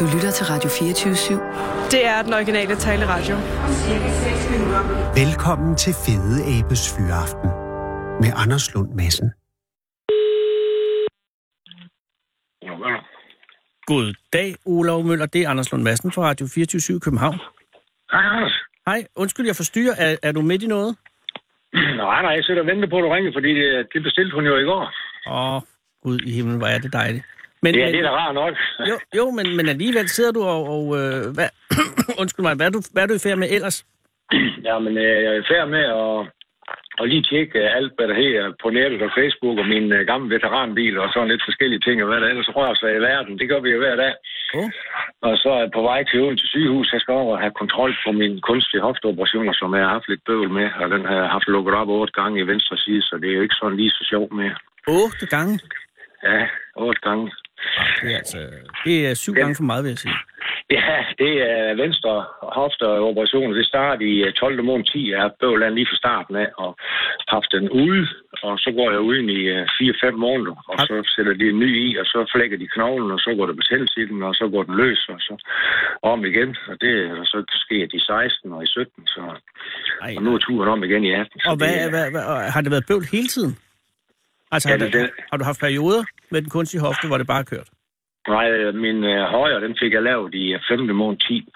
[0.00, 1.90] Du lytter til Radio 24-7.
[1.94, 3.34] Det er den originale taleradio.
[5.22, 7.50] Velkommen til Fede Abes Fyraften
[8.22, 9.28] med Anders Lund Madsen.
[13.86, 15.26] God dag, Olav Møller.
[15.26, 17.38] Det er Anders Lund Madsen fra Radio 24 København.
[18.12, 18.54] Hej, Anders.
[18.86, 19.94] Hej, undskyld, jeg forstyrrer.
[19.98, 20.96] Er, er du midt i noget?
[21.72, 24.44] Nej, nej, jeg sidder og venter på, at du ringer, fordi det, det bestilte hun
[24.44, 24.92] jo i går.
[25.30, 25.60] Åh,
[26.02, 27.24] Gud i himlen, hvor er det dejligt.
[27.62, 28.54] Men, Ja, men, det er da rart nok.
[28.90, 30.62] jo, jo, men, men alligevel sidder du og...
[30.74, 31.48] og øh, hvad,
[32.20, 33.76] undskyld mig, hvad er, du, hvad er du i færd med ellers?
[34.68, 36.16] Ja, men øh, jeg er i færd med at,
[37.00, 40.06] at lige tjekke øh, alt, hvad der her på nettet og Facebook og min øh,
[40.10, 43.38] gamle veteranbil og sådan lidt forskellige ting, og hvad der ellers rører sig i verden.
[43.38, 44.14] Det gør vi jo hver dag.
[44.58, 44.70] Oh.
[45.26, 46.92] Og så er jeg på vej til Odense sygehus.
[46.92, 50.24] Jeg skal over og have kontrol på min kunstige hofteoperationer, som jeg har haft lidt
[50.26, 50.68] bøvl med.
[50.82, 53.34] Og den har jeg haft lukket op otte gange i venstre side, så det er
[53.38, 54.56] jo ikke sådan lige så sjovt mere.
[54.88, 55.54] Otte gange?
[56.22, 56.40] Ja,
[56.76, 57.32] otte gange.
[58.02, 58.38] Det er, altså,
[58.84, 60.14] det er syv gange for meget, vil jeg sige.
[60.70, 62.12] Ja, det er venstre
[62.58, 63.54] hofteoperation.
[63.58, 64.64] Det starter i øh, 12.
[64.64, 65.10] måned 10.
[65.10, 66.70] Jeg har bøvlet lige fra starten af og
[67.28, 68.06] haft den ude.
[68.46, 71.70] Og så går jeg uden i øh, 4-5 måneder, og så sætter de en ny
[71.86, 74.44] i, og så flækker de knoglen, og så går der betændelse i den, og så
[74.54, 75.34] går den løs, og så
[76.02, 76.56] om igen.
[76.70, 79.20] Og, det, og så sker de 16 og i 17, så
[80.02, 81.40] Ej, og nu er turen om igen i 18.
[81.40, 82.22] så og hvad, det hvad, hvad,
[82.54, 83.52] har det været bøvl hele tiden?
[84.52, 87.18] Altså, Ja, har, det- du, det- har du haft perioder med den kunstige hofte, hvor
[87.18, 87.68] det bare kørt?
[88.28, 90.80] Nej, øh, min øh, højre, den fik jeg lavet i øh, 5.
[90.94, 91.48] måned 10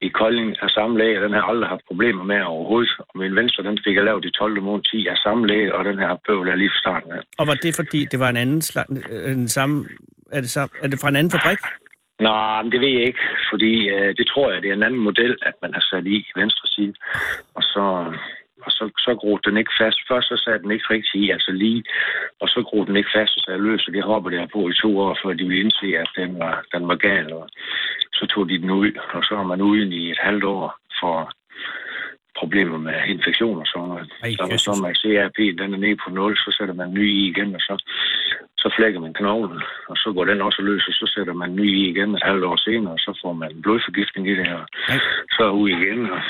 [0.00, 2.92] i Kolding af samme læge, den har jeg aldrig haft problemer med overhovedet.
[2.98, 4.62] Og min venstre, den fik jeg lavet i 12.
[4.62, 7.20] måned 10 af samme læge, og den her bøvl er lige fra starten af.
[7.38, 8.84] Og var det fordi, det var en anden slag,
[9.26, 9.86] en samme,
[10.32, 11.58] er det, sam, er det fra en anden fabrik?
[12.26, 15.00] Nå, men det ved jeg ikke, fordi øh, det tror jeg, det er en anden
[15.08, 16.94] model, at man har sat i venstre side.
[17.54, 17.84] Og så,
[18.66, 19.98] og så, så groede den ikke fast.
[20.08, 21.84] Først så satte den ikke rigtig i, altså lige,
[22.40, 24.68] og så groede den ikke fast, og så jeg løs, og det hoppede jeg på
[24.68, 27.32] i to år, før de ville indse, at den var, den var gal.
[27.32, 27.48] Og
[28.12, 30.66] så tog de den ud, og så har man uden i et halvt år
[31.00, 31.16] for
[32.40, 34.08] problemer med infektioner og sådan noget.
[34.24, 37.06] Ej, så når så man CRP, den er nede på 0, så sætter man ny
[37.18, 37.74] i igen, og så,
[38.62, 41.68] så flækker man knoglen, og så går den også løs, og så sætter man ny
[41.80, 44.62] i igen et halvt år senere, og så får man blodforgiftning i det her.
[45.36, 46.20] Så ud igen, og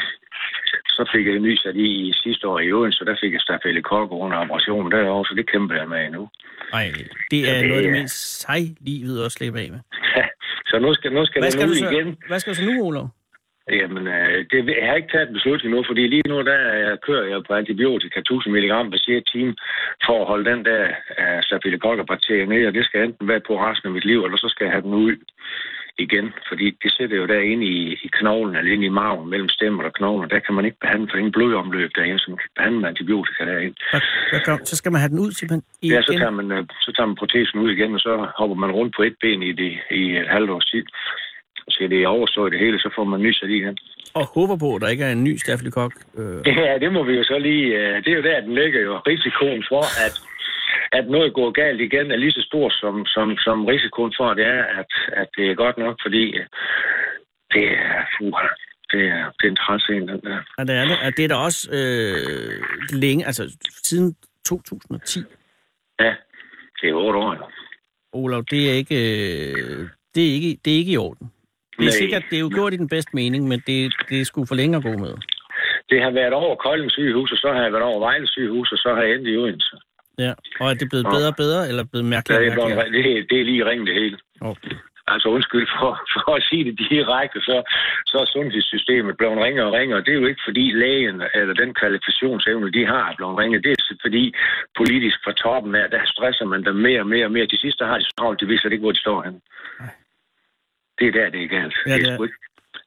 [0.96, 3.40] så fik jeg ny sat i, i sidste år i Odense, så der fik jeg
[3.40, 6.28] stafylokokker under operationen derovre, så det kæmper jeg med endnu.
[6.72, 6.86] Nej,
[7.30, 9.80] det er det noget af det mest sej livet at slippe af med.
[10.70, 12.16] så nu skal, nu skal Hvad den skal, ud så, igen.
[12.28, 13.08] hvad skal du så nu, Olav?
[13.80, 16.98] Jamen, øh, det, jeg har ikke taget en beslutning nu, fordi lige nu der øh,
[17.06, 19.54] kører jeg på antibiotika 1000 mg per 6 time
[20.06, 20.82] for at holde den der
[21.20, 24.48] uh, staphylococcus-bakterie nede, og det skal enten være på resten af mit liv, eller så
[24.48, 25.16] skal jeg have den ud
[25.98, 29.84] igen, fordi det sidder jo derinde i, i knoglen, eller inde i maven, mellem stemmer
[29.84, 32.80] og knoglen, der kan man ikke behandle, for ingen blodomløb derinde, så man kan behandle
[32.80, 33.76] med antibiotika derinde.
[34.46, 35.94] Gør, så skal man have den ud simpelthen igen?
[35.94, 38.70] Ja, så tager, man, øh, så tager man protesen ud igen, og så hopper man
[38.70, 40.84] rundt på et ben i, det, i et halvt års tid.
[41.66, 43.78] Og så det er overstået det hele, så får man ny sat i igen.
[44.14, 45.92] Og håber på, at der ikke er en ny stafylokok.
[46.18, 47.66] Øh, Ja, det må vi jo så lige...
[47.80, 48.92] øh, Det er jo der, den ligger jo.
[49.10, 50.14] Risikoen for, at,
[50.92, 54.36] at noget går galt igen, er lige så stor som, som, som risikoen for, at
[54.36, 54.90] det er, at,
[55.20, 56.46] at det er godt nok, fordi øh,
[57.52, 58.06] det er...
[58.18, 58.32] Fuh,
[58.92, 60.38] det er, det er en træls en, den der.
[60.58, 60.96] og det er det.
[61.06, 62.62] Og det er da også øh,
[62.92, 64.16] længe, altså siden
[64.46, 65.18] 2010.
[66.00, 66.14] Ja,
[66.80, 67.34] det er otte år.
[67.34, 67.44] jo.
[68.12, 71.30] Olav, det er ikke, øh, det er ikke, det er ikke i orden.
[71.78, 72.00] Det er Nej.
[72.02, 74.54] sikkert, det er jo gjort i den bedste mening, men det, det er sgu for
[74.54, 75.14] længe at gå med.
[75.90, 78.78] Det har været over Kolding sygehus, og så har jeg været over Vejle sygehus, og
[78.78, 79.76] så har jeg endt i Odense.
[80.18, 80.32] Ja.
[80.60, 83.26] Og er det blevet bedre og bedre, eller blevet mærkeligt det, er blevet, det, er-
[83.30, 84.18] det er lige ringe det hele.
[84.40, 84.74] Okay.
[85.14, 87.56] Altså undskyld for, for at sige det direkte, så,
[88.10, 90.00] så er sundhedssystemet blevet ringere og ringere.
[90.04, 93.64] Det er jo ikke fordi lægen eller den kvalifikationsevne, de har, er blevet ringet.
[93.64, 94.24] Det er fordi
[94.80, 97.46] politisk fra toppen af, der stresser man dem mere og mere og mere.
[97.46, 99.40] Til sidst har de så travlt, de viser ikke, hvor de står henne.
[99.80, 99.94] Nej.
[100.98, 101.74] Det er der, det er galt.
[101.86, 102.12] Ja, det det er.
[102.12, 102.38] er sgu ikke.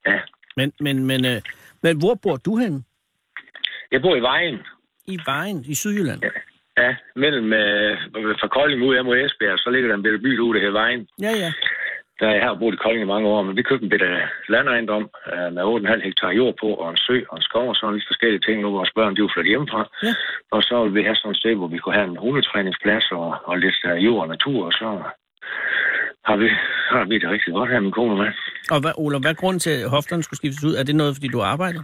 [0.07, 0.19] Ja.
[0.57, 1.41] Men, men, men, øh,
[1.83, 2.85] men hvor bor du hen?
[3.91, 4.57] Jeg bor i Vejen.
[5.07, 6.19] I Vejen, i Sydjylland?
[6.23, 6.29] Ja.
[6.81, 6.89] Ja,
[7.23, 7.91] mellem øh,
[8.41, 11.07] fra Kolding ud af mod Esbjerg, så ligger der en bitte by ude, hedder Vejen.
[11.25, 11.51] Ja, ja.
[12.19, 14.09] Der jeg har boet i Kolding i mange år, men vi købte en bitte
[14.53, 17.95] landejendom øh, med 8,5 hektar jord på, og en sø og en skov og sådan
[17.95, 18.61] lidt forskellige ting.
[18.61, 19.81] Nu vores børn, de jo flyttet hjemmefra.
[20.03, 20.13] Ja.
[20.55, 23.27] Og så vil vi have sådan et sted, hvor vi kunne have en hundetræningsplads og,
[23.49, 24.87] og lidt uh, jord og natur, og så
[26.29, 26.47] har vi,
[26.93, 28.31] har vi det rigtig godt her, min kone med.
[28.73, 30.75] Og hvad, Olav, hvad er grunden til, at hofterne skulle skiftes ud?
[30.79, 31.83] Er det noget, fordi du arbejder?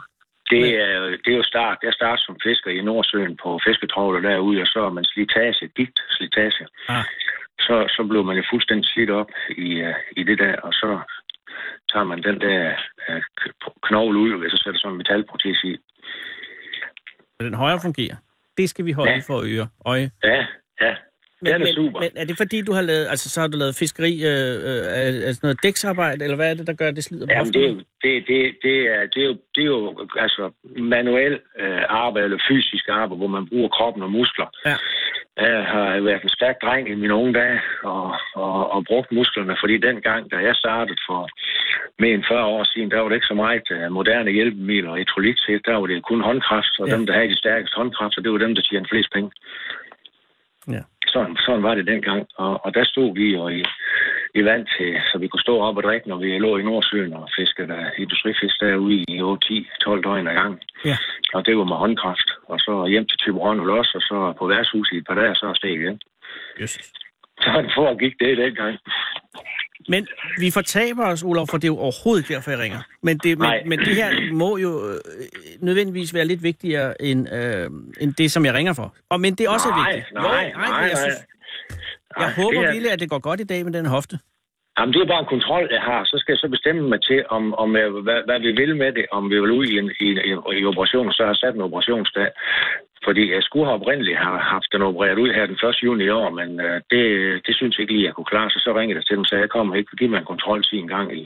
[0.49, 1.77] Det er, det er jo start.
[1.83, 5.99] Jeg startede som fisker i Nordsøen på fisketråler derude, og så er man slitage, gigt
[6.09, 6.67] slitage.
[6.87, 7.03] Ah.
[7.59, 10.99] Så, så blev man jo fuldstændig slidt op i, uh, i det der, og så
[11.91, 12.73] tager man den der
[13.09, 13.21] uh,
[13.81, 15.77] knogle ud, og så sætter sådan en metalprotese i.
[17.39, 18.15] Den højre fungerer?
[18.57, 19.21] Det skal vi holde ja.
[19.27, 19.67] for øre.
[19.85, 20.11] Øje.
[20.23, 20.45] Ja,
[20.81, 20.95] ja.
[21.41, 21.99] Men, Den er men, super.
[21.99, 25.27] Men er det fordi, du har lavet, altså så har du lavet fiskeri, øh, øh,
[25.27, 27.69] altså noget dæksarbejde, eller hvad er det, der gør, det slider på Jamen, det, er
[27.69, 30.51] jo- det, det, det, er, det, er jo, det er jo altså
[30.95, 34.47] manuel øh, arbejde, eller fysisk arbejde, hvor man bruger kroppen og muskler.
[34.65, 34.75] Ja.
[35.41, 39.55] Jeg har været en stærk dreng i mine unge dage, og, og, og brugt musklerne,
[39.61, 41.21] fordi dengang, da jeg startede for
[42.01, 44.95] mere end 40 år siden, der var det ikke så meget uh, moderne hjælpemidler og
[44.97, 45.39] elektrolyt.
[45.65, 46.93] Der var det kun håndkraft, og Ja.
[46.95, 49.31] dem, der havde de stærkeste håndkræfter, det var dem, der tjente flest penge.
[50.67, 50.81] Ja.
[51.07, 53.63] Sådan, sådan var det dengang, og, og der stod vi jo i,
[54.39, 57.13] i vand til, så vi kunne stå op og drikke, når vi lå i Nordsøen
[57.13, 60.59] og fiskede der industrifisk derude i 8, 10, 12 døgn ad gang.
[60.85, 60.97] Ja.
[61.33, 62.29] Og det var med håndkraft.
[62.51, 65.35] Og så hjem til Tyberon og Los, og så på værtshus i et par dage,
[65.35, 65.99] så steg igen.
[66.61, 67.04] Jesus.
[67.45, 68.77] Sådan foregik det dengang.
[69.89, 70.07] Men
[70.39, 72.81] vi fortaber os, Olof, for det er jo overhovedet ikke derfor, jeg ringer.
[73.01, 73.63] Men det, men, Nej.
[73.65, 74.99] men det her må jo øh,
[75.59, 77.65] nødvendigvis være lidt vigtigere end, øh,
[78.01, 78.93] end det, som jeg ringer for.
[79.09, 80.13] Og men det er også nej, vigtigt.
[80.13, 81.01] nej, Jo, nej, men nej, jeg, nej.
[81.03, 81.19] synes,
[82.19, 84.15] jeg Nej, håber det er- virkelig, at det går godt i dag med den hofte.
[84.77, 86.01] Jamen, det er bare en kontrol, jeg har.
[86.11, 88.91] Så skal jeg så bestemme mig til, om, om jeg, hvad, hvad vi vil med
[88.97, 89.05] det.
[89.11, 91.61] Om vi vil ud i en i, i, i operation, så har jeg sat en
[91.69, 92.27] operationsdag.
[93.05, 95.83] Fordi jeg skulle have oprindeligt have haft den opereret ud her den 1.
[95.83, 97.03] juni i år, men øh, det,
[97.47, 98.49] det synes jeg ikke lige, jeg kunne klare.
[98.49, 99.95] Så så ringede jeg til dem og sagde, jeg kommer ikke.
[99.99, 101.23] Giv mig en kontrol til en gang i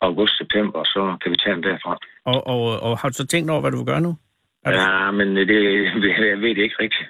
[0.00, 1.98] august-september, så kan vi tage den derfra.
[2.24, 4.12] Og, og, og har du så tænkt over, hvad du vil gøre nu?
[4.66, 5.48] Det- Ja, men det,
[6.30, 7.08] jeg ved det ikke rigtigt.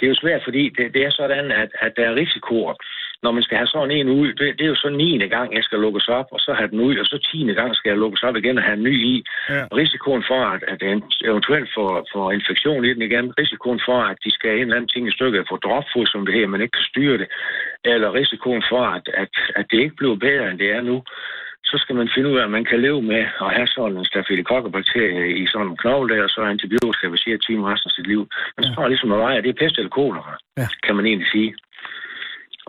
[0.00, 2.74] Det er jo svært, fordi det, det er sådan, at, at der er risikoer.
[3.22, 5.18] Når man skal have sådan en ud, det, det er jo så 9.
[5.36, 7.52] gang, jeg skal lukkes op, og så have den ud, og så 10.
[7.60, 9.24] gang skal jeg lukkes op igen og have en ny i.
[9.48, 9.64] Ja.
[9.80, 10.80] Risikoen for, at, at
[11.30, 14.76] eventuelt får, får infektion i den igen, risikoen for, at de skal have en eller
[14.76, 17.28] anden ting i stykket, få dropfod, som det her, man ikke kan styre det,
[17.84, 21.02] eller risikoen for, at, at, at det ikke bliver bedre, end det er nu,
[21.70, 24.04] så skal man finde ud af, at man kan leve med at have sådan en
[24.04, 28.06] staphylococcus-bakterie i sådan en knogle der, og så antibiotika ved sige time resten af sit
[28.06, 28.22] liv.
[28.56, 30.66] Men så er ligesom at veje, at det er pest eller kolera, Ja.
[30.86, 31.54] kan man egentlig sige.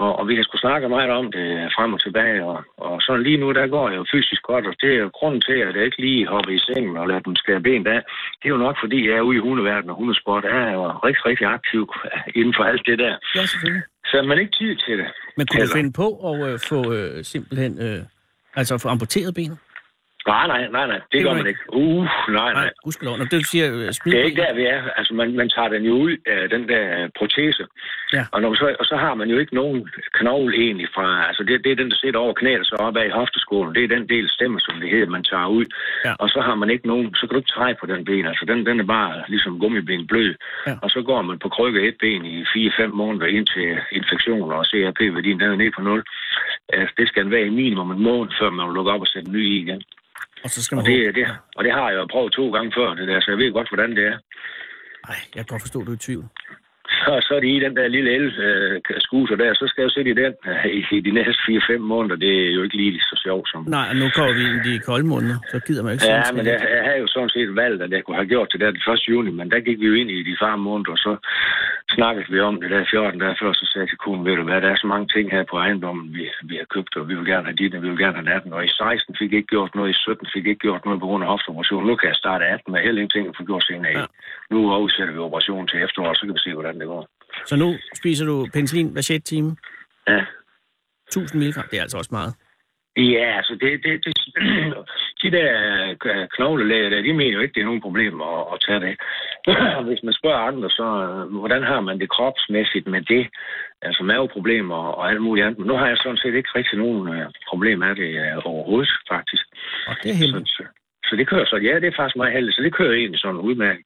[0.03, 3.23] Og, og vi har sgu snakket meget om det frem og tilbage, og, og sådan
[3.23, 5.75] lige nu, der går jeg jo fysisk godt, og det er jo grunden til, at
[5.75, 8.01] jeg ikke lige hopper i sengen og lader dem skære ben af.
[8.39, 11.25] Det er jo nok, fordi jeg er ude i hundeverdenen og hundesport, er jo rigtig,
[11.25, 11.83] rigtig aktiv
[12.35, 13.15] inden for alt det der.
[13.35, 13.83] Ja, selvfølgelig.
[14.05, 15.07] Så man ikke tid til det.
[15.37, 15.75] Men kunne du Heller.
[15.79, 17.73] finde på at øh, få øh, simpelthen...
[17.87, 17.99] Øh,
[18.55, 19.57] altså få amputeret benet?
[20.33, 21.63] Nej, nej, nej, nej, det, Det gør man ikke.
[21.63, 21.77] ikke.
[21.81, 22.03] Uh,
[22.39, 22.53] nej, nej.
[22.53, 23.17] Nej, gudskelov.
[23.17, 24.81] Når det siger, smid Det er ikke der, vi er.
[24.99, 27.63] Altså, man, man tager den jo ud af den der øh, protese.
[28.15, 28.23] Ja.
[28.33, 29.89] Og, når man så, og så har man jo ikke nogen
[30.19, 31.27] knogle egentlig fra...
[31.29, 33.75] Altså, det, det er den, der sidder over knæet og så op ad i hofteskålen.
[33.75, 35.65] Det er den del stemme, som det hedder, man tager ud.
[36.05, 36.13] Ja.
[36.19, 37.15] Og så har man ikke nogen...
[37.15, 38.25] Så kan du ikke træde på den ben.
[38.25, 40.35] Altså, den, den er bare ligesom gummiben blød.
[40.67, 40.75] Ja.
[40.83, 45.39] Og så går man på krykke et ben i 4-5 måneder indtil infektioner og CRP-værdien,
[45.39, 46.03] den er nede på 0.
[46.69, 49.27] Altså, det skal være i minimum en måned, før man vil lukke op og sætte
[49.29, 49.83] en ny i igen.
[50.43, 51.25] Og så skal man Og det, det,
[51.57, 53.69] og det har jeg jo prøvet to gange før, det der, så jeg ved godt,
[53.69, 54.17] hvordan det er.
[55.07, 56.25] Nej, jeg kan godt forstå, at du er i tvivl.
[57.03, 60.11] Så, så er de i den der lille el-scooter der, så skal jeg jo sætte
[60.11, 61.41] i den øh, i, i de næste
[61.73, 62.15] 4-5 måneder.
[62.15, 63.61] Det er jo ikke lige så sjovt som...
[63.77, 66.45] Nej, nu kommer vi ind i de kolde måneder, så gider man ikke Ja, men
[66.45, 68.93] jeg, jeg havde jo sådan set valgt, at jeg kunne have gjort det der den
[68.93, 69.09] 1.
[69.09, 71.11] juni, men der gik vi jo ind i de farme måneder, og så
[71.97, 74.43] snakkede vi om det der 14 dage før, så sagde jeg til konen, ved du
[74.43, 77.13] hvad, der er så mange ting her på ejendommen, vi, vi har købt, og vi
[77.15, 79.47] vil gerne have dit, og vi vil gerne have natten, og i 16 fik ikke
[79.47, 81.87] gjort noget, i 17 fik ikke gjort noget på grund af hofteoperation.
[81.87, 83.91] Nu kan jeg starte 18 med heller ingenting at få gjort senere.
[83.99, 84.05] Ja.
[84.51, 87.07] Nu afsætter vi operationen til efteråret, så kan vi se, hvordan det går.
[87.45, 89.55] Så nu spiser du penicillin hver 6 time.
[90.07, 90.21] Ja.
[91.07, 92.33] 1000 mg, det er altså også meget.
[92.97, 94.13] Ja, altså det, det, det,
[95.23, 95.49] de der
[96.05, 98.95] øh, knoglelæger der, de mener jo ikke, det er nogen problem at, at tage det.
[99.89, 103.27] Hvis man spørger andre, så øh, hvordan har man det kropsmæssigt med det?
[103.81, 105.59] Altså maveproblemer og alt muligt andet.
[105.59, 108.91] Men nu har jeg sådan set ikke rigtig nogen øh, problem af det øh, overhovedet,
[109.11, 109.45] faktisk.
[109.87, 110.49] Og det er Så, heldigt.
[110.49, 110.63] så,
[111.09, 113.45] så det kører så, ja, det er faktisk meget heldigt, så det kører egentlig sådan
[113.49, 113.85] udmærket.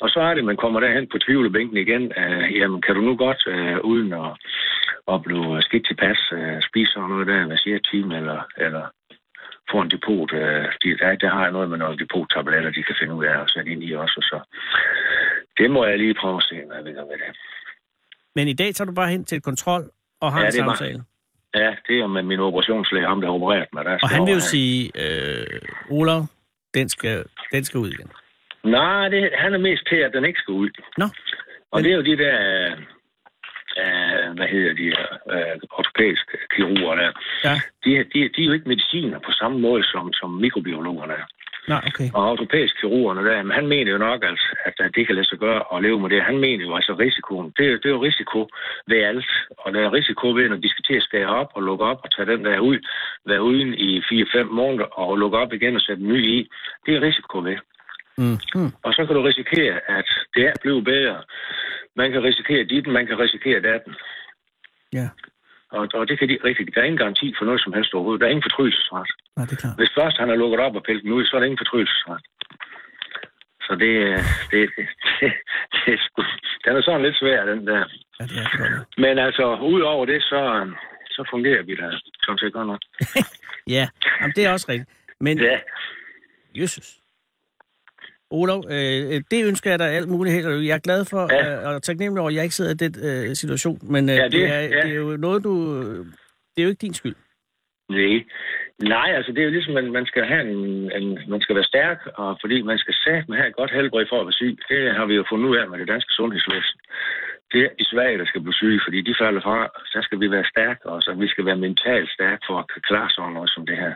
[0.00, 2.12] Og så er det, man kommer derhen på tvivlebænken igen.
[2.16, 4.30] Øh, jamen, kan du nu godt, øh, uden at,
[5.12, 8.84] at blive skidt tilpas, øh, spise sådan noget der, hvad siger time, eller, eller
[9.70, 10.32] få en depot.
[10.32, 13.36] Øh, de, der, der har jeg noget med nogle depot-tabletter, de kan finde ud af
[13.42, 14.14] at sætte ind i også.
[14.16, 14.38] og Så
[15.58, 17.30] det må jeg lige prøve at se, hvad vi gør med det.
[18.34, 19.84] Men i dag tager du bare hen til et kontrol
[20.20, 21.02] og har Ja, en er bare- samtale.
[21.54, 23.84] Ja, det er med min operationslæge, ham der har opereret mig.
[23.84, 26.26] Der Og han vil jo sige, øh, Olav,
[26.74, 28.10] den skal, den skal ud igen.
[28.64, 30.70] Nej, det, han er mest til, at den ikke skal ud.
[30.98, 31.06] Nå,
[31.72, 32.36] Og det er jo de der,
[33.82, 34.86] øh, hvad hedder de,
[35.34, 37.10] øh, ortopædiske kirurger der.
[37.44, 37.54] ja.
[37.84, 41.26] De, de, de er jo ikke mediciner på samme måde som, som mikrobiologerne er.
[41.68, 42.08] Nej, okay.
[42.14, 45.26] Og ortopædisk kirurgerne der, men han mener jo nok, altså, at, at det kan lade
[45.28, 46.22] sig gøre at leve med det.
[46.22, 47.52] Han mener jo altså risikoen.
[47.56, 48.48] Det, er- det er jo risiko
[48.86, 49.30] ved alt.
[49.58, 52.00] Og der er risiko ved, når de skal til at skære op og lukke op
[52.04, 52.78] og tage den der ud,
[53.26, 56.50] være uden i 4-5 måneder og lukke op igen og sætte en ny i.
[56.86, 57.56] Det er risiko ved.
[58.18, 58.70] Mm.
[58.82, 61.22] Og så kan du risikere, at det er blevet bedre.
[61.96, 63.94] Man kan risikere dit, man kan risikere datten.
[64.92, 65.08] Ja,
[65.70, 66.74] Og, og det kan de ikke rigtigt.
[66.74, 68.20] Der er ingen garanti for noget som helst overhovedet.
[68.20, 69.10] Der er ingen fortrydelsesret.
[69.36, 69.76] nej, det er klart.
[69.78, 72.22] Hvis først han har lukket op og pillet den ud, så er der ingen fortrydelsesret.
[73.66, 73.92] Så det,
[74.50, 74.86] det, det,
[75.20, 75.32] det,
[75.72, 76.22] det er sgu,
[76.64, 77.84] den er sådan lidt svær, den der.
[78.20, 78.98] Ja, det er det godt.
[78.98, 80.40] Men altså, udover det, så,
[81.10, 81.86] så fungerer vi da
[82.24, 82.80] sådan set godt nok.
[83.76, 83.88] Ja,
[84.20, 84.90] jamen, det er også rigtigt.
[85.20, 85.58] Men, Ja,
[86.54, 86.86] Jesus.
[88.30, 90.48] Olof, øh, det ønsker jeg dig alt muligt held.
[90.70, 91.68] Jeg er glad for, Ja.
[91.68, 93.78] øh, og taknemmelig over, at jeg ikke sidder i den øh, situation.
[93.82, 94.80] Men øh, Ja, det- det, er, ja.
[94.82, 95.52] det er jo noget, du...
[96.52, 97.14] Det er jo ikke din skyld.
[97.90, 98.24] nej.
[98.94, 101.64] Nej, altså det er jo ligesom, man, man skal have en, en, man skal være
[101.72, 104.58] stærk, og fordi man skal satme have et godt helbred for at være syg.
[104.68, 106.78] Det har vi jo fundet ud af med det danske sundhedsvæsen.
[107.52, 109.58] Det er de svage, der skal blive syge, fordi de falder fra.
[109.92, 112.82] Så skal vi være stærke, og så vi skal være mentalt stærke for at kunne
[112.90, 113.94] klare sådan noget som det her.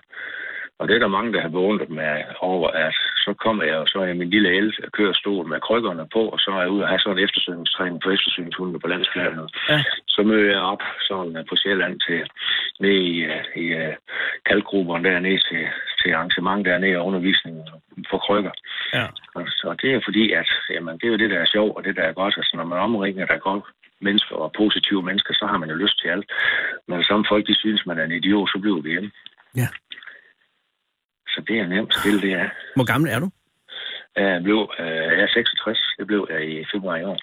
[0.78, 3.88] Og det er der mange, der har beundret mig over, at så kommer jeg, og
[3.88, 6.82] så er jeg min lille el kørestol med krykkerne på, og så er jeg ude
[6.84, 9.48] og have sådan en eftersøgningstræning på eftersøgningshunde på landsplan.
[9.68, 9.82] Ja.
[10.08, 12.20] Så møder jeg op sådan øh, på Sjælland til
[12.80, 13.94] nede i, øh, i uh,
[14.46, 15.62] kaldgrupperne dernede til,
[16.00, 17.56] til arrangement dernede og undervisning
[18.10, 18.54] for krykker.
[18.94, 19.06] Ja.
[19.34, 21.84] Og så det er fordi, at jamen, det er jo det, der er sjovt, og
[21.84, 22.34] det, der er godt.
[22.36, 23.68] Altså, når man omringer, der går
[24.00, 26.26] mennesker og positive mennesker, så har man jo lyst til alt.
[26.88, 29.10] Men samme folk, de synes, man er en idiot, så bliver vi hjemme.
[29.56, 29.68] Ja.
[31.34, 32.48] Så det er nemt spil, det er.
[32.76, 33.28] Hvor gammel er du?
[34.16, 37.18] Jeg blev, øh, jeg er 66, det blev jeg i februar i år.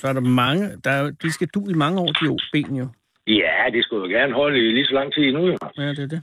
[0.00, 0.62] Så er der mange...
[0.84, 2.88] Der er, jo- de skal du i mange år, de jo ben jo.
[3.26, 5.46] Ja, det skulle jeg gerne holde i lige så lang tid endnu.
[5.46, 5.56] jo.
[5.78, 6.22] Ja, det er det.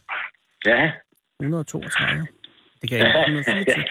[0.66, 0.92] Ja,
[1.40, 2.28] 132.
[2.82, 3.20] Det kan jeg ikke.
[3.20, 3.84] 124.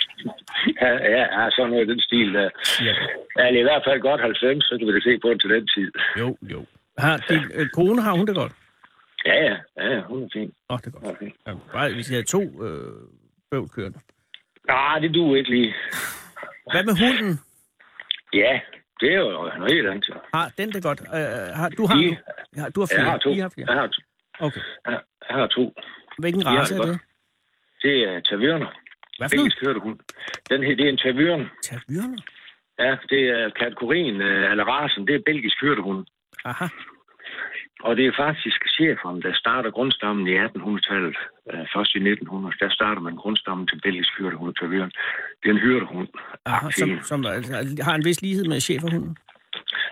[0.82, 2.34] ja, ja, ja, sådan noget den stil.
[2.34, 2.48] Der.
[2.86, 2.94] Ja.
[3.38, 5.40] Ja, det er i hvert fald godt 90, så kan vi da se på det
[5.40, 5.92] til den tid.
[6.18, 6.66] Jo, jo.
[6.98, 8.52] Har din øh, kone, har hun det godt?
[9.26, 9.56] Ja, ja,
[9.90, 10.52] ja, hun er fin.
[10.70, 11.04] Åh, oh, det er godt.
[11.16, 11.30] Okay.
[11.46, 12.92] Ja, bare, hvis jeg havde to øh,
[13.54, 13.98] bøvl kørende.
[14.68, 15.74] Nej, det duer ikke lige.
[16.72, 17.32] Hvad med hunden?
[18.42, 18.52] Ja,
[19.00, 20.14] det er jo noget helt andet.
[20.34, 21.00] Har den det godt?
[21.00, 21.18] Øh,
[21.60, 22.16] har, du har, nu-
[22.58, 23.00] ja, du har flere.
[23.02, 23.30] Jeg har to.
[23.30, 23.66] I har flere.
[23.70, 24.00] Jeg har to.
[24.46, 24.60] Okay.
[24.86, 25.64] Jeg, jeg har to.
[26.18, 26.98] Hvilken race er det?
[27.82, 28.70] Det er tavørner.
[29.18, 29.34] Hvad for?
[29.36, 30.00] Engelsk hørte hun.
[30.50, 31.42] Den her, det er en tavørn.
[31.68, 32.18] Tavyrner?
[32.78, 36.06] Ja, det er kategorien, øh, eller rasen, det er belgisk hyrdehund.
[36.44, 36.66] Aha.
[37.86, 41.16] Og det er faktisk cheferen, der starter grundstammen i 1800-tallet.
[41.52, 44.54] Øh, først i 1900, der starter man grundstammen til belgisk hyrdehund.
[45.40, 46.08] Det er en hyrdehund.
[46.44, 47.52] Aha som, som altså,
[47.86, 49.16] har en vis lighed med cheferhunden.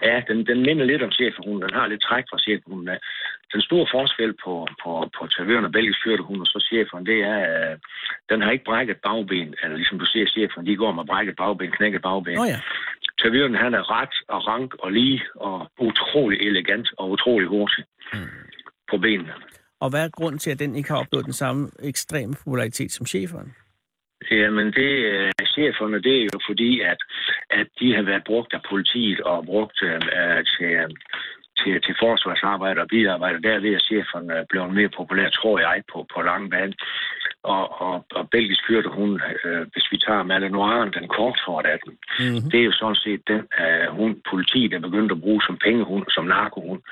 [0.02, 1.62] Ja, den, den minder lidt om cheferhunden.
[1.62, 2.98] Den har lidt træk fra cheferhunden.
[3.54, 7.38] Den store forskel på, på, på tavørn og belgisk hyrdehund og så cheferen, det er,
[7.56, 7.78] at
[8.30, 9.54] den har ikke brækket bagben.
[9.62, 12.34] Eller ligesom du ser cheferen, de går med brækket bagben, knækket bagben.
[12.34, 12.60] Nå ja.
[13.22, 18.18] Tavøren, han er ret og rank og lige og utrolig elegant og utrolig hurtig Mm.
[18.90, 19.32] på benene.
[19.80, 23.06] Og hvad er grunden til, at den ikke har opnået den samme ekstreme popularitet som
[23.06, 23.54] cheferen?
[24.30, 27.00] Jamen, det øh, cheferne, det er jo fordi, at,
[27.50, 30.00] at de har været brugt af politiet og brugt øh,
[30.52, 30.88] til, øh,
[31.64, 33.42] til, til forsvarsarbejde og bilarbejde.
[33.42, 36.74] Derved er cheferne øh, blevet mere populær, tror jeg, på, på lang bane.
[37.42, 41.92] Og, og, og belgisk hørte hun, øh, hvis vi tager Malinoisen, den korthårde af den,
[42.18, 42.50] Mm-hmm.
[42.50, 46.04] det er jo sådan set den øh, hun, politiet er begyndt at bruge som pengehund,
[46.08, 46.82] som narkohund.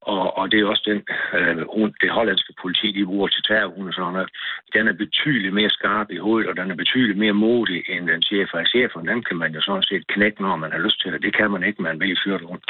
[0.00, 1.00] Og, og det er også den,
[1.38, 1.56] øh,
[2.02, 4.30] det hollandske politi, de bruger til terrorhund og sådan noget.
[4.74, 8.22] Den er betydeligt mere skarp i hovedet, og den er betydeligt mere modig end den
[8.22, 9.08] chefer af chefen.
[9.08, 11.22] Den kan man jo sådan set knække, når man har lyst til det.
[11.22, 12.60] Det kan man ikke med en vældig fyrt hund.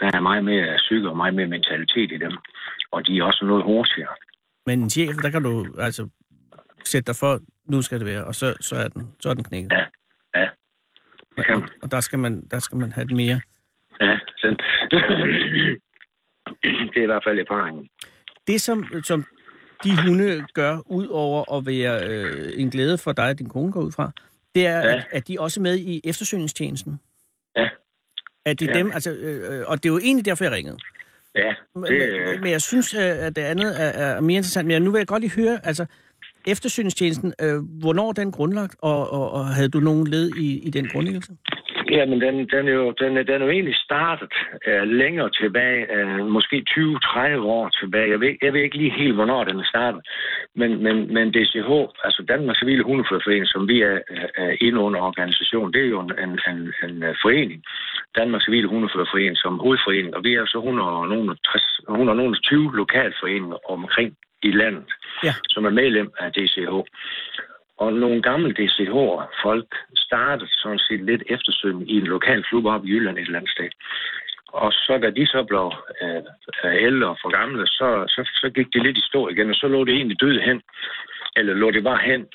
[0.00, 2.32] Der er meget mere psyke og meget mere mentalitet i dem.
[2.90, 4.14] Og de er også noget hurtigere.
[4.66, 6.08] Men en chef, der kan du altså
[6.84, 9.44] sætte dig for, nu skal det være, og så, så, er, den, så er den
[9.44, 9.72] knækket.
[9.72, 9.84] Ja,
[10.40, 10.48] ja.
[11.36, 11.68] Det kan Og, man.
[11.82, 13.40] og der, skal man, der skal man have det mere.
[14.00, 14.56] Ja, sådan.
[16.92, 17.88] det er i hvert fald erfaringen.
[18.46, 19.24] Det, som, som
[19.84, 23.72] de hunde gør, ud over at være øh, en glæde for dig og din kone
[23.72, 24.10] går ud fra,
[24.54, 24.96] det er, Ja.
[24.96, 27.00] at, at de også med i eftersøgningstjenesten.
[28.46, 28.78] At det er Ja.
[28.78, 30.76] dem, altså, øh, øh, og det er jo egentlig derfor, jeg ringede.
[31.34, 34.68] Ja, det, men, men jeg synes, øh, at det andet er, er mere interessant.
[34.68, 35.86] Men nu vil jeg godt lige høre, altså,
[36.46, 40.70] eftersøgningstjenesten, øh, hvornår er den grundlagt, og, og, og havde du nogen led i, i
[40.70, 41.32] den grundlæggelse?
[41.96, 44.32] Jamen, den, den, er jo, den, er, den er jo egentlig startet
[44.68, 46.78] uh, længere tilbage, uh, måske 20-30
[47.56, 48.10] år tilbage.
[48.10, 50.00] Jeg ved, jeg ved ikke lige helt, hvornår den er startet.
[50.54, 51.70] Men, men, men DCH,
[52.04, 53.98] altså Danmarks Civile Hundeførerforening, som vi er,
[54.36, 57.62] er inde under organisation, det er jo en, en, en, en øh, forening.
[58.18, 64.92] Danmarks Civile Hundeførerforening som hovedforening, og vi er så 160, 120 lokalforeninger omkring i landet,
[65.24, 65.34] Ja.
[65.48, 66.74] som er medlem af DCH.
[67.78, 72.88] Og nogle gamle DCH-folk startede sådan set lidt eftersøgning i en lokal klub op i
[72.88, 73.70] Jylland et eller andet sted.
[74.48, 78.68] Og så da de så blev øh, ældre og for gamle, så, så, så gik
[78.72, 80.62] det lidt i stå igen, og så lå det egentlig død hen.
[81.36, 82.26] Eller lå det bare hen.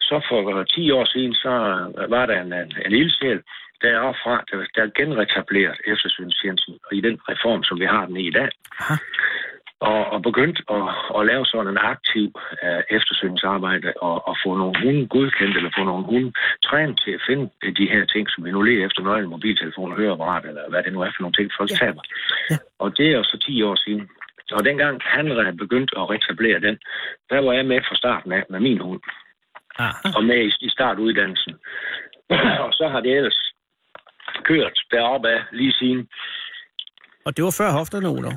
[0.00, 1.52] så for øh, 10 år siden, så
[1.98, 3.42] øh, var der en, en, en ildsjæl
[3.82, 8.30] deroppe fra, der, der genretableret eftersynstjenesten i den reform, som vi har den i i
[8.30, 8.50] dag.
[8.80, 8.94] Aha.
[9.80, 10.82] Og, og begyndt at,
[11.18, 12.26] at lave sådan en aktiv
[12.64, 16.32] uh, eftersøgningsarbejde og, og få nogle hunde godkendt, eller få nogle hunde
[16.64, 20.44] trænet til at finde de her ting, som vi nu leder efter nøglen, mobiltelefon, høreapparat,
[20.44, 21.76] eller hvad det nu er for nogle ting, folk Ja.
[21.76, 22.02] taber.
[22.50, 22.56] Ja.
[22.78, 24.08] Og det er jo så 10 år siden.
[24.52, 26.78] Og dengang han re- begyndte at retablere den,
[27.30, 29.00] der var jeg med fra starten af med min hund,
[29.78, 30.08] Aha.
[30.16, 31.54] og med i, i startuddannelsen.
[32.64, 33.52] og så har det ellers
[34.44, 36.08] kørt deroppe af lige siden.
[37.26, 38.32] Og det var før hofterne, Olof.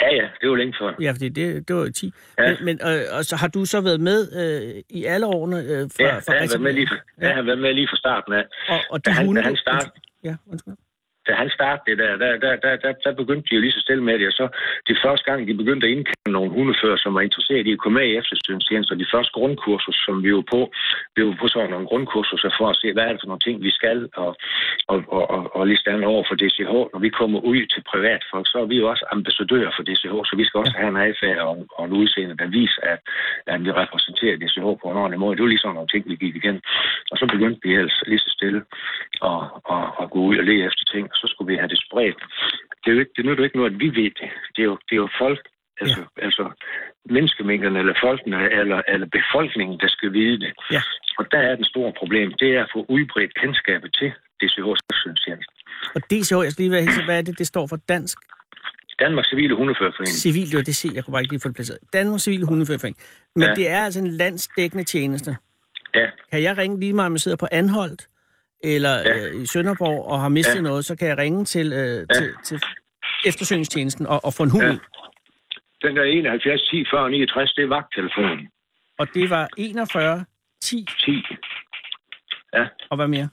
[0.00, 0.94] Ja, ja, det var længe før.
[1.00, 2.12] Ja, fordi det, det var 10.
[2.38, 2.44] Ja.
[2.48, 5.64] Men, men øh, og så har du så været med øh, i alle årene øh,
[5.66, 7.26] fra, Ja, fra jeg har været med lige fra, Ja.
[7.26, 8.44] jeg har været med lige fra starten af.
[8.68, 9.40] Og, og Da han- hunde...
[9.42, 9.92] da han startede-
[10.24, 10.74] Ja, undskyld
[11.26, 13.80] da han startede det der, der, der, der, der, der begyndte de jo lige så
[13.80, 14.46] stille med det, og så
[14.88, 17.98] de første gang, de begyndte at indkalde nogle hundefører, som var interesseret i at komme
[17.98, 20.60] med i efterstødningstjenester, de første grundkursus, som vi var på,
[21.16, 23.56] vi var på sådan nogle grundkurser for at se, hvad er det for nogle ting,
[23.68, 24.36] vi skal, og,
[24.92, 26.72] og, og, og, og lige stande over for DCH.
[26.92, 30.34] Når vi kommer ud til privatfolk, så er vi jo også ambassadører for DCH, så
[30.36, 33.00] vi skal også have en adfærd og, og en udseende, der viser, at,
[33.46, 35.36] at vi repræsenterer DCH på en ordentlig måde.
[35.36, 36.56] Det var lige sådan nogle ting, vi gik igen.
[37.10, 38.60] Og så begyndte vi ellers lige så stille
[39.30, 39.42] at,
[39.74, 42.20] at, at gå ud og lede efter ting, så skulle vi have det spredt.
[42.80, 44.28] Det, er jo ikke, det nytter jo ikke noget, at vi ved det.
[44.54, 45.42] Det er jo, det er jo folk,
[45.80, 46.24] altså, ja.
[46.26, 46.44] altså
[47.14, 50.52] menneskemængderne, eller folkene, eller, eller befolkningen, der skal vide det.
[50.76, 50.82] Ja.
[51.18, 55.52] Og der er den store problem, det er at få udbredt kendskabet til DCH's eftersynstjeneste.
[55.96, 58.18] Og DCH, jeg skal lige være helt hvad er det, det står for Dansk
[58.98, 60.16] Danmarks Civile Hundeførerforening.
[60.16, 61.78] Civil, var det, se, jeg kunne bare ikke lige få det placeret.
[61.92, 62.96] Dansk Civil Hundeføring.
[63.34, 63.48] Men ja.
[63.48, 63.54] Ja.
[63.54, 65.36] det er altså en landsdækkende tjeneste.
[65.94, 68.08] Ja, Kan jeg ringe lige meget, om jeg sidder på Anholdt,
[68.64, 69.26] eller ja.
[69.28, 70.60] Øh, i Sønderborg, og har mistet ja.
[70.60, 72.04] Noget, så kan jeg ringe til, øh, ja.
[72.14, 72.60] til, til
[73.26, 75.88] eftersøgningstjenesten og, og få en hund Ja.
[75.88, 78.48] den der 71 10 40 69, det er vagttelefonen.
[78.98, 80.24] Og det var 41,
[80.62, 81.22] 10, 10.
[82.54, 83.28] Ja, og hvad mere?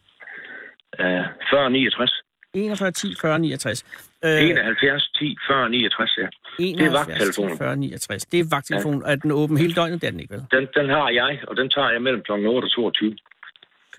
[1.00, 2.12] øh, 40 69.
[2.54, 3.86] 41, 10, 40, 69.
[4.26, 6.28] Øh, 71 10 40 69, ja.
[6.60, 7.52] 71, vagttelefonen.
[7.52, 8.26] 10, 40, 69.
[8.26, 9.12] Det er vagttelefonen, ja.
[9.12, 10.02] er den åben hele døgnet?
[10.02, 10.46] Det er den ikke, vel?
[10.52, 12.32] Den, den har jeg, og den tager jeg mellem kl.
[12.32, 13.18] 8 og 22.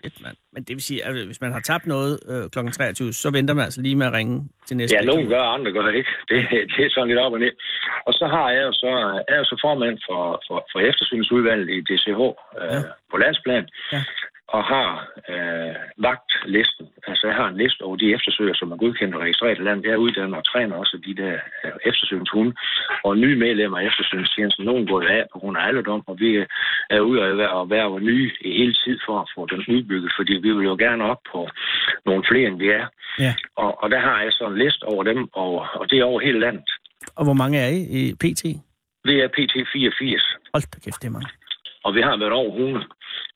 [0.05, 0.37] Fedt, mand.
[0.55, 2.59] Men det vil sige, at hvis man har tabt noget øh, kl.
[2.73, 4.37] 23, så venter man altså lige med at ringe
[4.67, 4.97] til næste.
[4.97, 6.11] Ja, nogen gør, andre gør ikke.
[6.29, 6.37] Det,
[6.77, 7.53] det er sådan lidt op og ned.
[8.07, 8.93] Og så har jeg jo så,
[9.29, 12.35] er jeg jo så formand for, for, for eftersynsudvalget i DCH øh,
[12.73, 12.81] ja.
[13.11, 13.65] på landsplan.
[13.93, 14.01] Ja.
[14.57, 14.91] Og har
[15.33, 15.75] øh,
[16.07, 16.87] vagtlisten.
[17.11, 19.85] Altså jeg har en liste over de eftersøgere, som er godkendt og registreret i landet.
[19.85, 22.53] Jeg uddanner og træner også de der øh, eftersøgningshunde.
[23.05, 26.31] Og nye medlemmer af eftersøgningstjenesten, nogen går af på grund af alderdom, og vi
[26.91, 30.13] er ude at være, at være nye i hele tid for at få den udbygget,
[30.19, 31.49] fordi vi vil jo gerne op på
[32.07, 32.87] nogle flere, end vi er.
[33.19, 33.35] Ja.
[33.57, 36.21] Og, og der har jeg så en liste over dem, og, og det er over
[36.21, 36.69] hele landet.
[37.17, 38.43] Og hvor mange er I i PT?
[39.09, 41.29] Vi er PT 84, Hold da kæft, det er mange.
[41.85, 42.87] og vi har været over 100.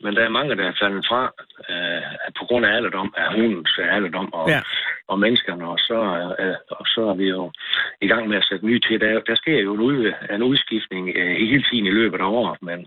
[0.05, 1.23] Men der er mange, der er faldet fra
[1.71, 2.03] øh,
[2.39, 4.61] på grund af alderdom, af hundens alderdom og, Ja.
[5.09, 5.65] og menneskerne.
[5.69, 5.99] Og så,
[6.43, 7.53] øh, og så er vi jo
[8.01, 9.01] i gang med at sætte nye til.
[9.01, 12.59] Der, der sker jo en, ud, en udskiftning øh, hele tiden i løbet af året,
[12.63, 12.79] men,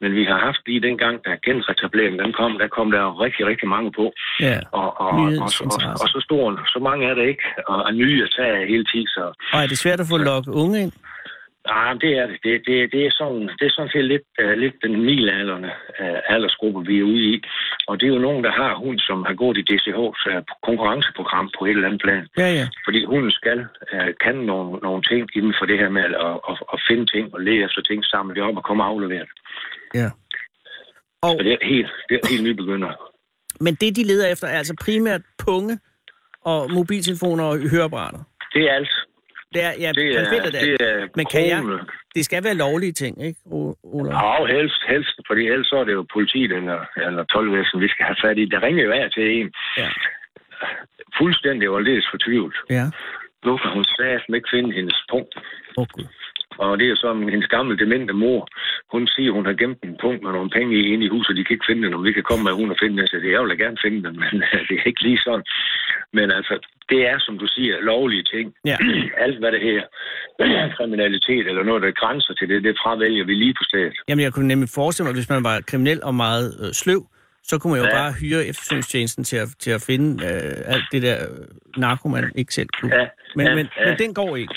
[0.00, 3.68] men vi har haft lige dengang, da genretableringen den kom, der kom der rigtig, rigtig
[3.68, 4.12] mange på.
[4.40, 4.58] Ja.
[4.72, 6.04] Og, og, og, og, Nyhedsinteresse.
[6.04, 6.42] og, så stor,
[6.74, 9.06] så mange er der ikke, og, og nye at tage hele tiden.
[9.06, 10.92] Så, Og er det svært at få lukket unge ind?
[11.72, 12.38] Nej, det er det.
[12.44, 16.18] Det, det, det er sådan, det er sådan set lidt, uh, lidt den middelalderne uh,
[16.34, 17.42] aldersgruppe, vi er ude i.
[17.88, 21.50] Og det er jo nogen, der har hund, som har gået i DCH's uh, konkurrenceprogram
[21.58, 22.24] på et eller andet plan.
[22.38, 22.66] Ja, ja.
[22.86, 23.58] Fordi hunden skal,
[23.92, 27.34] uh, kan nogle, nogle ting inden for det her med at, at, at finde ting
[27.34, 29.36] og lede efter ting, samle det op og komme og aflevere det.
[30.00, 30.08] ja.
[31.22, 32.92] Og, Så det er helt, det er helt nybegynder.
[33.60, 35.78] men det, de leder efter, er altså primært punge
[36.44, 38.18] og mobiltelefoner og høreapparater.
[38.54, 38.94] Det er alt.
[39.54, 41.78] Det er, ja, Det er, er, det er Men kan jeg- krone.
[42.14, 44.12] det skal være lovlige ting, ikke, O- Olav?
[44.12, 48.16] Ja, helst, helst, fordi ellers er det jo politiet eller, eller tolvvæsen, vi skal have
[48.24, 48.44] fat i.
[48.44, 49.52] Der ringer jo af til en.
[49.76, 49.88] Ja.
[51.18, 52.56] Fuldstændig og aldeles fortvivlet.
[52.70, 52.84] Ja.
[53.44, 55.32] Nu kan hun satme ikke finde hendes punkt.
[55.36, 55.42] Åh,
[55.82, 56.06] oh, Gud.
[56.58, 58.48] Og det er så hendes gamle demente mor.
[58.92, 61.54] Hun siger, hun har gemt en punkt med nogle penge inde i huset, de kan
[61.54, 63.08] ikke finde den, og vi kan komme med hun og finde den.
[63.08, 64.34] Så det, jeg vil da gerne finde den, men
[64.68, 65.44] det er ikke lige sådan.
[66.12, 66.54] Men altså,
[66.90, 68.46] det er, som du siger, lovlige ting.
[68.64, 68.76] Ja.
[69.24, 69.82] Alt, hvad det her
[70.76, 73.94] kriminalitet eller noget, der grænser til det, det fravælger vi lige på stedet.
[74.08, 77.02] Jamen, jeg kunne nemlig forestille mig, at hvis man var kriminel og meget øh, sløv,
[77.42, 77.96] så kunne man jo ja.
[77.96, 78.02] Ja.
[78.02, 82.32] bare hyre eftersøgningstjenesten til at, til at finde øh, alt det der øh, narko, man
[82.34, 82.96] ikke selv kunne.
[82.96, 83.88] Ja, men, ja, men, ja.
[83.88, 84.54] men den går ikke.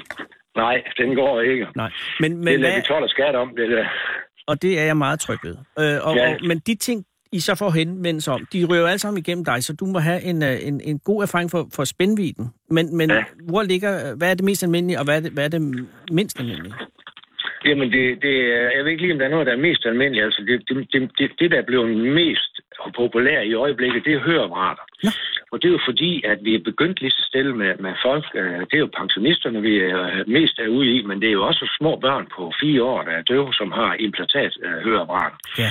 [0.56, 1.68] Nej, den går ikke.
[1.76, 1.92] Nej.
[2.20, 3.86] Men, Men det lader hvad, vi 12 skat om, det der.
[4.48, 5.56] og det er jeg meget tryg ved.
[5.80, 6.30] Øh, og, Ja.
[6.34, 9.46] og, men de ting, I så får henvendelse om, de ryger jo alle sammen igennem
[9.46, 12.50] dig, så du må have en, øh, en, en god erfaring for, for spændviden.
[12.70, 13.24] Men, men ja.
[13.50, 16.40] Hvor ligger, hvad er det mest almindelige, og hvad er det, hvad er det mindst
[16.40, 16.74] almindelige?
[17.66, 19.86] Jamen, det, det, er- jeg ved ikke lige, om der er noget, der er mest
[19.86, 20.26] almindeligt.
[20.26, 22.61] Altså, det, det, det, det, det der er blevet mest
[22.96, 24.84] populært i øjeblikket, det er høreapparater.
[25.04, 25.10] Nå.
[25.52, 28.26] Og det er jo fordi, at vi er begyndt lige så stille med, med folk.
[28.36, 31.48] øh, Det er jo pensionisterne, vi er mest er ude i, men det er jo
[31.48, 35.38] også små børn på fire år, der er døve, som har implantat øh, høreapparater.
[35.58, 35.70] Ja.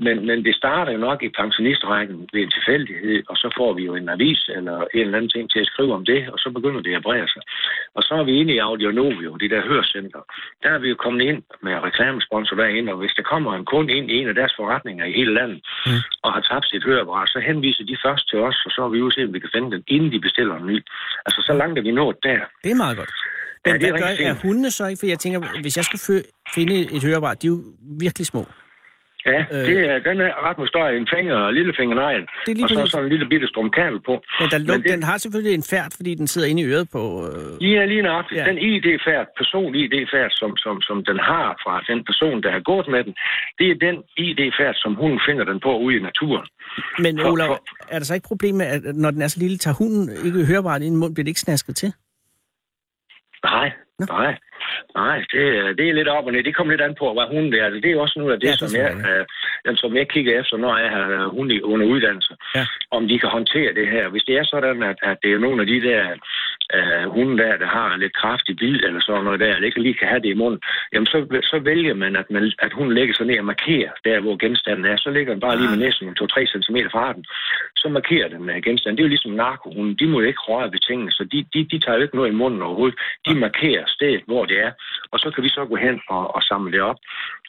[0.00, 3.82] Men, men det starter jo nok i pensionistrækken ved en tilfældighed, og så får vi
[3.84, 6.50] jo en avis eller en eller anden ting til at skrive om det, og så
[6.56, 7.42] begynder det at brede sig.
[7.96, 10.22] Og så er vi inde i Audionovio, det der hørecenter.
[10.62, 13.92] Der er vi jo kommet ind med reklamesponsor derinde, og hvis der kommer en kunde
[13.92, 15.92] ind i en af deres forretninger i hele landet, Mm.
[16.24, 19.00] og har tabt sit høreapparat, så henviser de først til os, og så er vi
[19.02, 20.78] ude se, om vi kan finde den, inden de bestiller en ny.
[21.26, 22.40] Altså, så langt er vi nået der.
[22.64, 23.10] Det er meget godt.
[23.64, 25.00] Men Ja, det er hvad gør er hundene så ikke?
[25.00, 26.22] For jeg tænker, hvis jeg skulle
[26.54, 27.58] finde et høreapparat, de er jo
[28.00, 28.44] virkelig små.
[29.32, 29.66] Ja, Øh.
[29.68, 32.68] det er, den er ret med større en finger og lillefingernegl, Det er lige og
[32.70, 34.14] så sådan en lille bitte strum kabel på.
[34.40, 36.66] Men, der Men luk, det- den har selvfølgelig en færd, fordi den sidder inde i
[36.74, 37.02] øret på...
[37.28, 37.70] Øh...
[37.72, 38.24] Ja, lige nok.
[38.38, 38.44] Ja.
[38.50, 43.04] Den ID-færd, person-ID-færd, som, som, som den har fra den person, der har gået med
[43.06, 43.14] den,
[43.58, 46.46] det er den ID-færd, som hun finder den på ude i naturen.
[46.98, 47.62] Men For- Olav, for-
[47.94, 50.44] er der så ikke problem med, at når den er så lille, tager hunden ikke
[50.50, 51.92] høreapparatet ind i munden, bliver det ikke snasket til?
[53.44, 54.06] Nej, Nå.
[54.08, 54.32] nej.
[54.94, 56.42] Nej, det, er- det er lidt op og ned.
[56.44, 57.68] Det kommer lidt an på, hvad hun er.
[57.70, 58.90] Det er også noget af det, Ja, det som, jeg,
[59.66, 62.34] øh, som jeg kigger efter, når jeg har øh, hunde under uddannelse.
[62.54, 62.64] Ja.
[62.90, 64.08] Om de kan håndtere det her.
[64.08, 66.02] Hvis det er sådan, at, at det er nogle af de der
[66.76, 69.94] øh, hunde der, der har lidt kraftig bid eller sådan noget der, eller ikke lige
[70.00, 70.60] kan have det i munden,
[70.92, 74.20] jamen så, så vælger man, at, man, at hun lægger sig ned og markerer der,
[74.20, 74.96] hvor genstanden er.
[74.96, 77.24] Så ligger den bare lige med næsten 2-3 cm fra den.
[77.76, 78.96] Så markerer den med genstanden.
[78.96, 79.94] Det er jo ligesom narkohunden.
[80.00, 82.30] De må jo ikke røre ved tingene, så de, de, de tager jo ikke noget
[82.32, 82.98] i munden overhovedet.
[83.28, 84.70] De markerer stedet, hvor det er,
[85.12, 86.98] og så kan vi så gå hen og, og samle det op.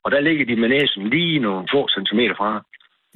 [0.03, 2.51] Og der ligger de med næsen lige nogle få centimeter fra.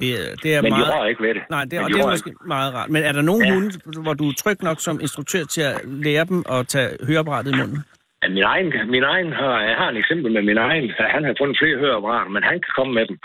[0.00, 0.94] Det, det er Men de meget...
[0.94, 1.42] rører ikke ved det.
[1.50, 2.88] Nej, det, Men og de det er måske meget rart.
[2.94, 3.52] Men er der nogen ja.
[3.52, 3.70] Hunde,
[4.04, 5.76] hvor du er tryg nok som instruktør til at
[6.06, 7.78] lære dem at tage høreapparatet i munden?
[8.22, 10.86] Ja, min egen, min egen har, jeg har en eksempel med min egen.
[11.14, 13.16] Han har fundet flere høreapparater, men han kan komme med dem.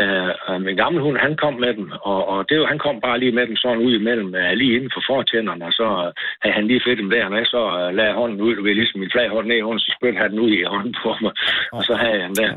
[0.00, 3.18] Uh, min gamle hund, han kom med dem, og, og det var, han kom bare
[3.18, 6.54] lige med dem sådan ud imellem, uh, lige inden for fortænderne, og så uh, havde
[6.58, 9.10] han lige fedt dem der, med, så uh, lagde hånden ud, du ved, ligesom min
[9.14, 11.32] flag hånd ned i hånden, så spytte han den ud i hånden på mig,
[11.72, 12.52] og så havde jeg den der.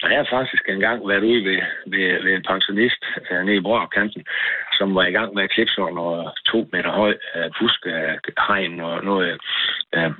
[0.00, 1.60] Så jeg har faktisk engang været ude ved,
[1.92, 4.22] ved, ved en pensionist uh, nede i Brørup-kanten,
[4.78, 9.04] som var i gang med at klippe sådan noget to meter høj uh, buskehegn og
[9.04, 9.38] noget,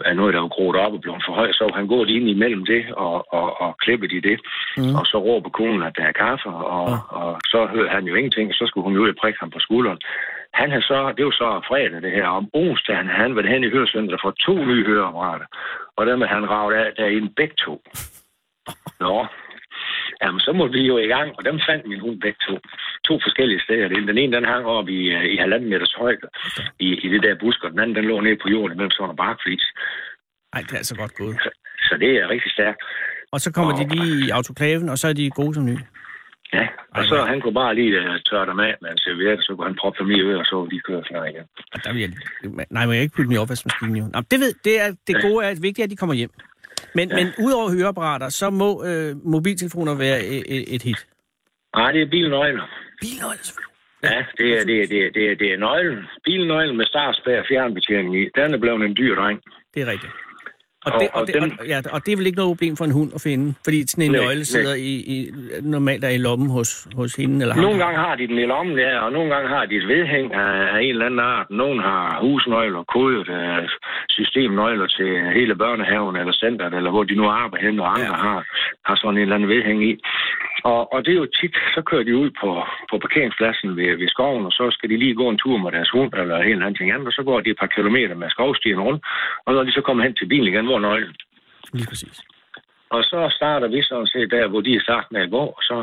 [0.09, 1.55] af noget, der var groet op og blevet for højt.
[1.55, 4.41] Så han gået ind imellem det og, og, og klippet i det.
[4.77, 4.95] Mm.
[4.99, 6.97] Og så råber konen, at der er kaffe, og, Ja.
[7.21, 8.55] og så hører han jo ingenting.
[8.55, 9.99] Så skulle hun jo ud og prikke ham på skulderen.
[10.55, 13.71] Han har så, det var så fredag det her, om onsdagen han været hen i
[13.71, 15.47] hørecenteret for to nye høreapparater.
[15.97, 17.83] Og dem er han ravet af derinde begge to.
[19.01, 19.27] Nå,
[20.23, 22.55] Jamen, så må vi jo i gang, og dem fandt min hund begge to.
[23.09, 23.89] To forskellige steder.
[23.89, 26.27] Den ene, den hang op i, øh, i halvanden meters højde
[26.87, 29.11] i, i det der busk, og den anden, den lå nede på jorden mellem sådan
[29.11, 29.67] en barkflis.
[30.55, 31.37] Nej, det er altså godt gået.
[31.89, 32.81] Så det er rigtig stærkt.
[33.33, 35.85] Og så kommer de lige i autoklaven, og så er de gode som nye.
[36.53, 39.43] Ja, og Ej, så han kunne bare lige uh, tørre dem af med en serviette,
[39.43, 41.47] så kunne han proppe dem i øret, og så de køre klar igen.
[41.75, 42.11] Og der vil jeg,
[42.71, 44.05] nej, må jeg ikke putte dem i opvaskemaskinen jo.
[44.15, 46.31] Nå, det, ved, det, er, det gode er, at vigtigt er, at de kommer hjem.
[46.95, 47.17] Men, ja.
[47.17, 51.07] men udover høreapparater, så må øh, mobiltelefoner være et, et, et hit.
[51.77, 52.67] Nej, det er bilnøgler.
[53.01, 53.71] Bilnøgler selvfølgelig.
[54.03, 56.05] Ja, det er, det, er, det, er, det, er, det er nøglen.
[56.25, 58.29] Bilnøglen med startspær fjernbetjening i.
[58.35, 59.41] Den er blevet en dyr dreng.
[59.75, 60.13] Det er rigtigt.
[60.87, 62.51] Og, Og- det, og, og det, den- og, ja, og det er vel ikke noget
[62.57, 64.53] problem for en hund at finde, fordi sådan en Nej, nøgle nej.
[64.55, 65.17] sidder i, i,
[65.63, 67.63] normalt er i lommen hos, hos hende eller ham.
[67.65, 70.35] Nogle gange har de den i lommen, ja, og nogle gange har de et vedhæng
[70.35, 71.47] af, af en eller anden art.
[71.51, 73.69] Nogle har husnøgler, kodet uh,
[74.09, 78.23] systemnøgler til hele børnehaven eller centret, eller hvor de nu arbejder hen, og andre ja.
[78.27, 78.39] har,
[78.89, 79.93] har sådan en eller anden vedhæng i.
[80.65, 82.49] Og, og det er jo tit, så kører de ud på,
[82.91, 85.91] på parkeringspladsen ved, ved skoven, og så skal de lige gå en tur med deres
[85.97, 88.31] hund eller en eller anden ting andet, og så går de et par kilometer med
[88.31, 89.01] skovstien rundt,
[89.47, 91.17] og når de så kommer hen til bilen igen, hvor er nøglen?
[91.73, 92.19] Lige præcis.
[92.91, 95.77] Og så starter vi sådan set der, hvor de er startet med gå, og så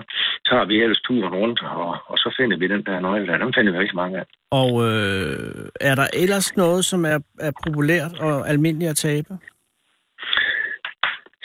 [0.50, 3.38] tager vi ellers turen rundt, og, og så finder vi den der nøgle der.
[3.38, 4.26] Dem finder vi rigtig mange af.
[4.52, 9.34] Og øh, er der ellers noget, som er, er populært og almindeligt at tabe?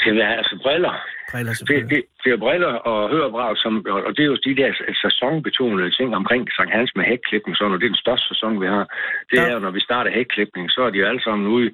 [0.07, 0.95] At altså briller.
[1.33, 1.91] Briller Det, selvfølgelig.
[1.93, 4.71] det, det er briller og hørebrag, som, og og det er jo de der
[5.03, 8.67] sæsonbetonede ting omkring Sankt Hans med hækklipning, sådan, og det er den største sæson, vi
[8.75, 8.85] har.
[9.31, 9.45] Det Ja.
[9.49, 11.69] er jo, når vi starter hækklipning, så er de jo alle sammen ude.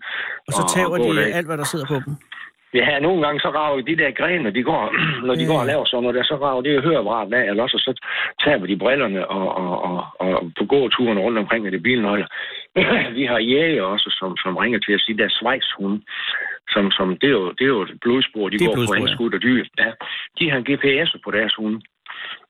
[0.47, 2.12] Og så tager de alt, hvad der sidder på dem.
[2.74, 4.85] Ja, nogle gange så rager de der grene, de går,
[5.26, 5.46] når de Ja.
[5.50, 7.92] går og laver sådan noget der, så rager det jo høreapparatet af, eller også så
[8.44, 12.26] taber de brillerne og, og, og, og på gåturen rundt omkring med det bilnøgler.
[13.18, 16.00] Vi har jæger også, som, som ringer til at sige, der er svejshunde,
[16.70, 19.02] som, som det, er jo, det er jo blodspor, de Det er går blodspor, på
[19.02, 19.64] anskudt og dyr.
[19.78, 19.90] Ja.
[20.38, 21.81] De har GPS'er på deres hunde.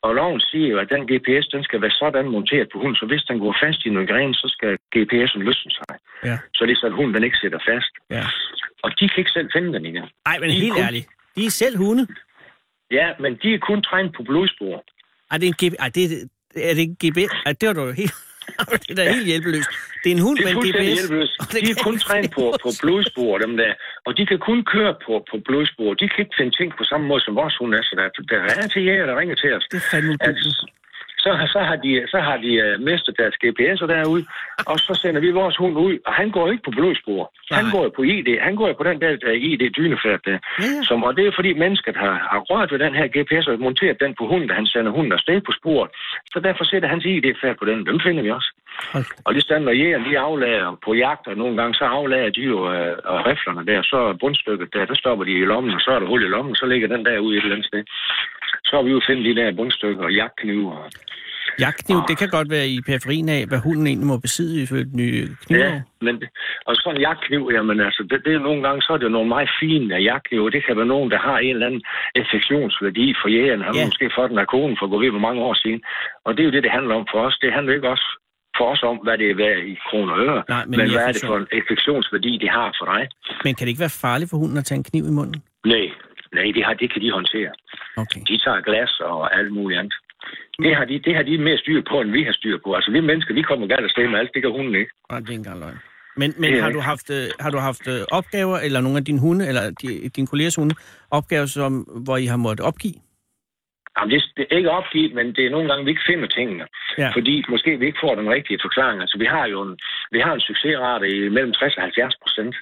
[0.02, 3.07] Og loven siger jo, at den GPS, den skal være sådan monteret på hunden, så
[3.07, 5.94] hvis den går fast i noget gren, så skal GPS'en løsne sig.
[6.24, 6.38] Ja.
[6.54, 7.92] Så det er så, at hunden den ikke sætter fast.
[8.11, 8.24] ja.
[8.83, 10.04] Og de kan ikke selv finde den igen.
[10.26, 11.07] Ej, men De helt kun- ærligt.
[11.37, 12.07] De er selv hunde.
[12.90, 14.85] Ja, men de er kun trænet på blodspor.
[15.31, 15.74] Ej, det er en GB...
[15.78, 16.09] Ej, det er,
[16.70, 17.33] er det en GPS?
[17.46, 18.14] Ej, det var du jo helt...
[18.89, 19.71] det er da helt hjælpeløst.
[20.03, 20.99] Det er en hund Det er en fuldstændig GPS.
[20.99, 21.35] hjælpeløst.
[21.53, 23.73] Det De er kan kun trænet på, på blodspor, dem der.
[24.07, 25.91] Og de kan kun køre på, på blodspor.
[26.01, 27.83] De kan ikke finde ting på samme måde, som vores hund er.
[27.89, 29.65] Så der, der er til jæger, der ringer til os.
[29.73, 30.61] Det er fandme udueligt.
[31.24, 34.24] Så, så har de, så har de uh, mistet deres GPS'er derude,
[34.70, 37.33] og så sender vi vores hund ud, og han går ikke på blodspor.
[37.50, 37.72] Han Nej.
[37.74, 38.28] går jo på ID.
[38.48, 40.38] Han går jo på den der uh, ID-dynefærd der.
[40.62, 40.83] Ja, ja.
[40.88, 44.00] Som, og det er fordi mennesket har, har rørt ved den her GPS og monteret
[44.00, 45.90] den på hunden, da han sender hunden afsted på sporet.
[46.33, 47.87] Så derfor sætter hans ID-færd på den.
[47.87, 48.50] Dem finder vi også.
[48.94, 48.98] Da.
[49.24, 52.72] Og lige når jægerne de aflager på jagt, og nogle gange så aflager de jo
[52.72, 55.98] øh, øh, riflerne der, så bundstykket der, der stopper de i lommen, og så er
[55.98, 57.83] der hul i lommen, så ligger den der ude et eller andet sted.
[58.68, 60.66] Så har vi jo fundet de der bundstykker og jagtknive.
[60.72, 60.90] Og,
[61.64, 64.96] Jagtkniv, det kan godt være i periferien af, hvad hunden egentlig må besidde ifølge den
[65.02, 65.59] nye kniv.
[65.59, 65.72] ja,
[66.07, 66.14] men,
[66.66, 69.28] og sådan en jagtkniv, jamen altså, det, det er nogle gange, så er det nogle
[69.28, 70.50] meget fine jagtknive.
[70.50, 71.83] Det kan være nogen, der har en eller anden
[72.20, 73.62] affektionsværdi for jægeren.
[73.66, 73.85] Han Ja.
[73.87, 75.81] måske fået den af konen for at gå ved hvor mange år siden.
[76.24, 77.37] Og det er jo det, det handler om for os.
[77.42, 78.09] Det handler ikke også
[78.59, 81.04] for os om, hvad det er værd i kroner og øre, Nej, men men, hvad
[81.09, 83.02] er det for en affektionsværdi, det har for dig.
[83.44, 85.38] Men kan det ikke være farligt for hunden at tage en kniv i munden?
[85.66, 85.87] Nej,
[86.35, 87.53] nej, det, har, det kan de håndtere.
[87.97, 88.21] Okay.
[88.29, 89.95] De tager glas og alt muligt andet.
[90.64, 92.75] Det har, de, det har de mere styr på, end vi har styr på.
[92.75, 94.31] Altså, vi mennesker, vi kommer galt afsted med alt.
[94.35, 94.93] Det kan hunden ikke.
[95.11, 95.79] Nej, det er ikke engang løgn.
[96.21, 99.05] Men, men er har, du haft, øh, har du haft øh, opgaver, eller nogle af
[99.05, 100.75] dine hunde, eller de, din kollegers hunde,
[101.11, 101.73] opgaver, som,
[102.05, 102.99] hvor I har måttet opgive?
[103.97, 106.64] Jamen, det, det er ikke opgivet, men det er nogle gange, vi ikke finder tingene.
[106.99, 107.11] Ja.
[107.17, 109.01] Fordi måske vi ikke får den rigtige forklaring.
[109.01, 109.79] Altså, vi har jo en,
[110.14, 112.55] vi har en succesrate i mellem 60 og 70 procent.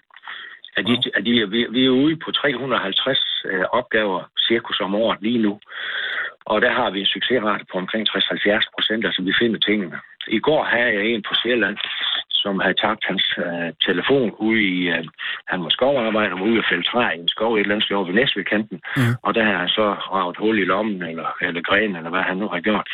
[0.76, 5.18] Af de, af de, vi, vi er ude på 350 øh, opgaver cirkus om året
[5.22, 5.60] lige nu.
[6.44, 9.98] Og der har vi en succesrate på omkring 60-70 procent, altså vi finder tingene.
[10.28, 11.76] I går havde jeg en på Sjælland,
[12.42, 15.04] som havde tabt hans øh, telefon ude i, øh,
[15.52, 17.84] han var skovarbejder, og var ude at fælde træ i en skov et eller andet
[17.86, 18.78] sted over ved Næsvedkanten.
[18.96, 19.14] Mm.
[19.26, 19.86] Og der har han så
[20.16, 22.86] ravet hul i lommen, eller, eller gren, eller hvad han nu har gjort.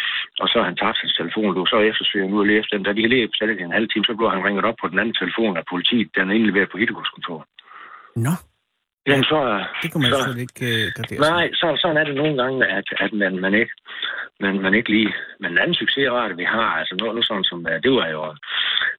[0.43, 2.85] Og så har han tabt hans telefon, du så eftersøger nu og lige efter den.
[2.85, 5.19] Da de lige efter en halv time, så blev han ringet op på den anden
[5.23, 7.45] telefon af politiet, den er indleveret på Hittegodskontoret.
[8.17, 8.35] Nå,
[9.07, 11.21] Jamen så, det kunne man så, slet ikke øh, gardere.
[11.31, 13.75] Nej, så, sådan er det nogle gange, at, at man, man, ikke,
[14.41, 15.13] man, man ikke lige...
[15.41, 18.21] Men en anden succesrate, vi har, altså nu, nu sådan som, øh, det var jo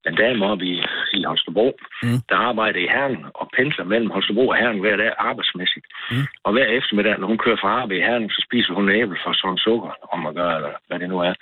[0.10, 0.76] en dame oppe i,
[1.18, 1.68] i Holstebro,
[2.04, 2.20] Mm.
[2.30, 5.86] der arbejder i Herren og pendler mellem Holstebro og Herren hver dag arbejdsmæssigt.
[6.12, 6.26] Mm.
[6.46, 9.34] Og hver eftermiddag, når hun kører fra arbejde i Herren, så spiser hun æble for
[9.34, 11.34] sådan sukker, om at gøre, eller hvad det nu er,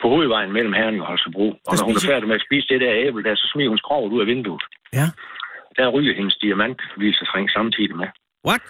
[0.00, 1.46] på hovedvejen mellem Herren og Holstebro.
[1.68, 3.82] Og når hun er færdig med at spise det der æble der, så smider hun
[3.84, 4.62] skrovet ud af vinduet.
[4.98, 5.06] Ja.
[5.76, 8.08] Der ryger hendes diamantvilsesring samtidig med.
[8.48, 8.62] What?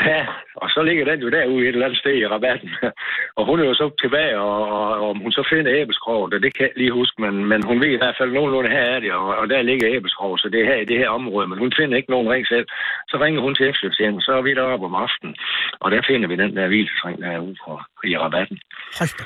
[0.00, 2.70] Ja, og så ligger den jo derude et eller andet sted i rabatten.
[3.36, 6.66] og hun er jo så tilbage, og, og, om hun så finder æbeskroget, det kan
[6.66, 9.26] jeg lige huske, men, men hun ved i hvert fald nogenlunde, her er det, og,
[9.36, 11.96] og der ligger æbeskroget, så det er her i det her område, men hun finder
[11.96, 12.66] ikke nogen ring selv.
[13.08, 15.36] Så ringer hun til eftertjenesten, så er vi deroppe om aftenen,
[15.80, 18.58] og der finder vi den der hvilesring, der er ude på, i rabatten.
[18.98, 19.24] Hold da.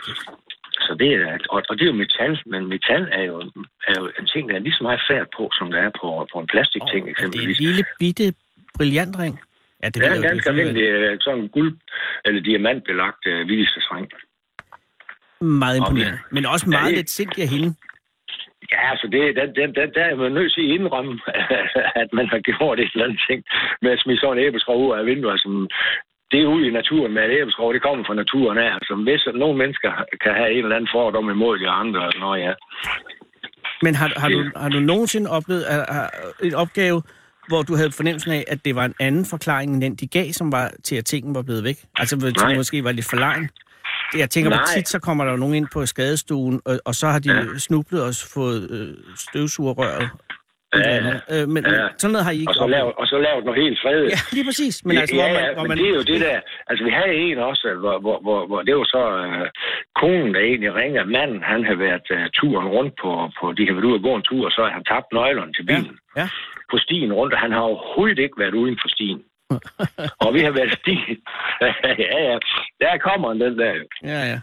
[0.86, 3.40] Så det er, og, og det er jo metal, men metal er jo,
[3.88, 6.26] er jo en ting, der er lige så meget færd på, som der er på,
[6.32, 7.58] på en plastikting Oh, er det eksempelvis.
[7.58, 8.34] en lille bitte
[8.76, 9.40] brillantring?
[9.82, 11.76] Ja, det Det ved er ganske det er almindelig øh, sådan guld-
[12.24, 14.06] eller diamantbelagt øh, hvilesesring.
[15.40, 16.18] Meget imponerende.
[16.30, 17.74] Men også meget Ja, det- lidt sindig af hende.
[18.72, 21.20] Ja, altså det, der, der, der, der er man nødt til at indrømme,
[22.02, 23.44] at man har gjort et eller andet ting
[23.82, 25.32] med at smide sådan en æbleskrog ud af vinduet.
[25.32, 25.48] Altså,
[26.30, 28.70] det er ude i naturen med et æbleskrog, det kommer fra naturen af.
[28.74, 29.92] Altså, hvis nogle mennesker
[30.24, 32.52] kan have en eller anden fordom imod de andre, altså, nå ja.
[33.82, 36.10] Men har, har, du, har du nogensinde oplevet at,
[36.42, 37.02] en opgave,
[37.48, 40.32] hvor du havde fornemmelsen af, at det var en anden forklaring end den, de gav,
[40.32, 41.76] som var til, at tingen var blevet væk?
[41.98, 42.54] Altså, Nej.
[42.54, 43.50] måske var lidt for lejen?
[44.16, 44.64] Jeg tænker, Nej.
[44.76, 47.58] tit så kommer der jo nogen ind på skadestuen, og, og så har de ja.
[47.58, 50.10] snublet og fået øh, støvsugerrøret.
[50.74, 51.88] Ja, Øh, men, ja.
[51.98, 54.08] sådan noget har I ikke Og så lavet, og så lavet noget helt fredet.
[54.14, 54.84] Ja, lige præcis.
[54.84, 56.40] Men altså, ja, hvor man, ja, hvor men man, det er jo det der...
[56.68, 59.46] Altså, vi havde en også, hvor, hvor, hvor, hvor det var så øh,
[60.00, 61.04] konen, der egentlig ringer.
[61.04, 63.44] Manden, han har været øh, turen rundt på, på...
[63.52, 65.64] De har været ude og gå en tur, og så har han tabt nøglerne til
[65.68, 65.96] ja, bilen.
[66.20, 66.26] ja.
[66.70, 69.20] på stien rundt, og han har overhovedet ikke været uden for stien.
[70.24, 71.18] og vi har været stien.
[72.04, 72.38] ja, ja.
[72.80, 73.74] Der kommer den der.
[74.12, 74.38] ja, ja.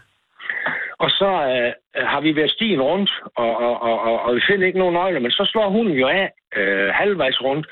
[0.98, 1.72] Og så øh,
[2.12, 5.20] har vi været stien rundt, og, og, og, og, og vi finder ikke nogen nøgler,
[5.20, 7.66] men så slår hun jo af øh, halvvejs rundt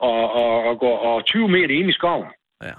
[0.00, 2.26] og, og, og går og 20 meter ind i skoven
[2.62, 2.72] Ja.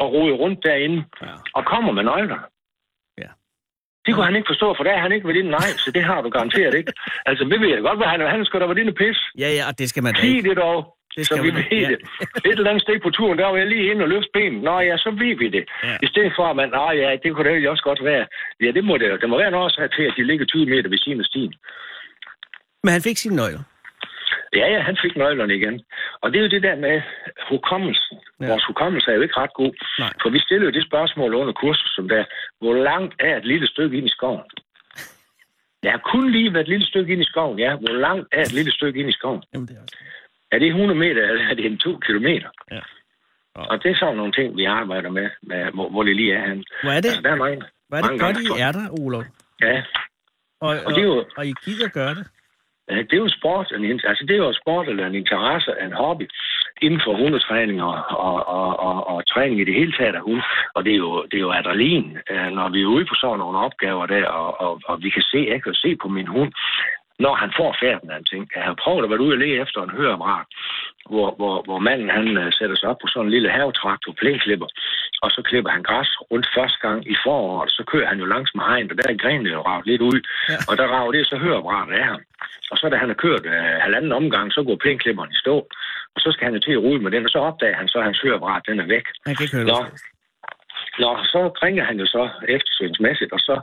[0.00, 1.26] og roder rundt derinde Ja.
[1.54, 2.38] og kommer med nøgler.
[3.18, 3.28] Ja.
[4.06, 5.50] Det kunne han ikke forstå, for der har han ikke været inde.
[5.50, 6.92] Nej, så det har du garanteret ikke.
[7.26, 9.22] Altså, vi ved jeg godt, hvad han, han skal da være inde pisse.
[9.38, 10.48] Ja, ja, og det skal man da Sig ikke.
[10.48, 10.96] det dog.
[11.16, 11.98] Det så skal vi man ved da, det.
[12.50, 14.62] Et eller andet sted på turen, der var jeg lige inde og løfte benet.
[14.62, 15.64] Nå ja, så ved vi det.
[15.84, 15.96] Ja.
[16.02, 18.26] I stedet for, at man, nej ja, det kunne det også godt være.
[18.64, 19.16] Ja, det må det jo.
[19.16, 21.54] Der må være en årsag til, at de ligger 20 meter ved siden af stien.
[22.84, 23.62] Men han fik sine nøgler.
[24.60, 25.76] Ja, ja, han fik nøglerne igen.
[26.22, 27.02] Og det er jo det der med
[27.50, 28.16] hukommelsen.
[28.18, 28.44] Ja.
[28.44, 28.50] Ja.
[28.50, 29.72] Vores hukommelse er jo ikke ret god.
[29.98, 30.12] Nej.
[30.22, 32.24] For vi stiller jo det spørgsmål under kursus, som der,
[32.60, 34.42] hvor langt er et lille stykke ind i skoven?
[35.82, 37.76] Jeg har kun lige været et lille stykke ind i skoven, ja.
[37.76, 39.42] Hvor langt er et lille stykke ind i skoven?
[39.54, 39.96] Jamen, det er også...
[40.54, 42.48] Er det 100 meter, eller er det en 2 kilometer?
[42.72, 42.80] Ja.
[43.56, 46.46] Og det er sådan nogle ting, vi arbejder med, med hvor, hvor det lige er
[46.48, 46.64] henne.
[46.82, 48.72] Hvor er det, Altså, der er mange, hvor er det mange godt, gange, I er
[48.72, 49.24] der, Olof?
[49.62, 49.76] Ja,
[50.60, 52.26] Og, og, Og det er jo- og I gider gøre det?
[52.90, 55.92] Ja, det er jo sport, en, altså det er jo sport eller en interesse, en
[55.92, 56.26] hobby
[56.82, 57.96] inden for hundetræning og,
[58.28, 60.42] og, og, og, og træning i det hele taget af hund.
[60.74, 62.18] Og det er jo, det er jo adrenalin,
[62.58, 65.38] når vi er ude på sådan nogle opgaver der, og, og, og vi kan se,
[65.52, 66.52] jeg kan se på min hund,
[67.18, 68.42] når han får færden af en ting.
[68.56, 70.46] Jeg har prøvet at være ude og læge efter en høreapparat,
[71.10, 74.68] hvor, hvor, hvor manden han uh, sætter sig op på sådan en lille havetraktor, plænklipper,
[75.22, 78.50] og så klipper han græs rundt første gang i foråret, så kører han jo langs
[78.54, 80.56] med hegn, og der er grenene jo ravet lidt ud, Ja.
[80.68, 82.20] og der rager det så høreapparatet af ham.
[82.70, 85.56] Og så da han har kørt uh, halvanden omgang, så går plænklipperen i stå,
[86.14, 87.98] og så skal han jo til at rulle med den, og så opdager han så,
[87.98, 89.06] at hans høreapparat den er væk.
[89.26, 89.80] Han kan ikke høre Nå.
[90.98, 93.54] Nå, så ringer han jo så eftersynsmæssigt, og så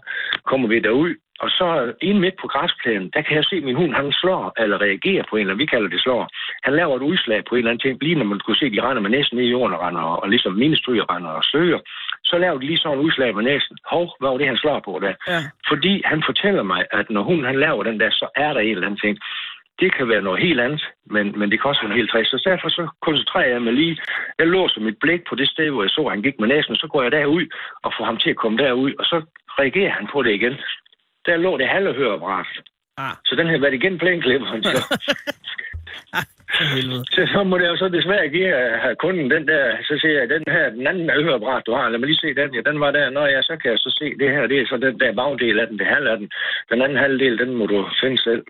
[0.50, 1.12] kommer vi derud.
[1.44, 4.54] Og så inde midt på græsplænen, der kan jeg se, at min hund han slår,
[4.64, 6.30] eller reagerer på en, eller vi kalder det slår.
[6.64, 8.72] Han laver et udslag på en eller anden ting, lige når man kunne se, at
[8.76, 11.80] de render med næsen ned i jorden og, render, og ligesom minestryger render og sløger.
[12.24, 13.78] Så laver de lige sådan et udslag med næsen.
[13.86, 15.14] Hov, hvad var det, han slår på der?
[15.28, 15.40] Ja.
[15.70, 18.76] Fordi han fortæller mig, at når hunden han laver den der, så er der en
[18.76, 19.18] eller anden ting.
[19.82, 22.28] Det kan være noget helt andet, men, men det kan også være helt træs.
[22.28, 23.98] Så derfor så koncentrerer jeg mig lige.
[24.40, 26.76] Jeg låser mit blik på det sted, hvor jeg så, at han gik med næsen,
[26.76, 27.46] så går jeg derud
[27.84, 29.22] og får ham til at komme derud, og så
[29.60, 30.56] reagerer han på det igen.
[31.26, 32.48] Der lå det halve høreapparat.
[32.98, 34.64] Ah, Så den har været igen plænklipperen.
[34.64, 34.72] Så,
[36.76, 37.04] helvede.
[37.16, 40.30] så, så må det jo så desværre give uh, kunden den der, så siger jeg,
[40.30, 42.92] den her, den anden høreapparat, du har, lad mig lige se den, ja, den var
[42.92, 45.14] der, nå ja, så kan jeg så se det her, det er så den der
[45.14, 46.30] bagdel af den, det halv af den.
[46.72, 48.44] Den anden halvdel, den må du finde selv.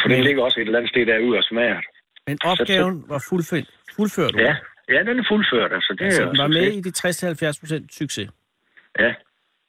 [0.00, 1.80] For den Men- ligger også et eller andet sted derude og smager.
[2.26, 3.64] Men opgaven var fuldført,
[3.96, 4.38] fuldført du.
[4.38, 4.56] Ja,
[4.94, 5.96] ja, den er fuldført, altså.
[5.98, 8.28] Det Så er den var med i de 60-70 procent succes.
[8.98, 9.14] Ja,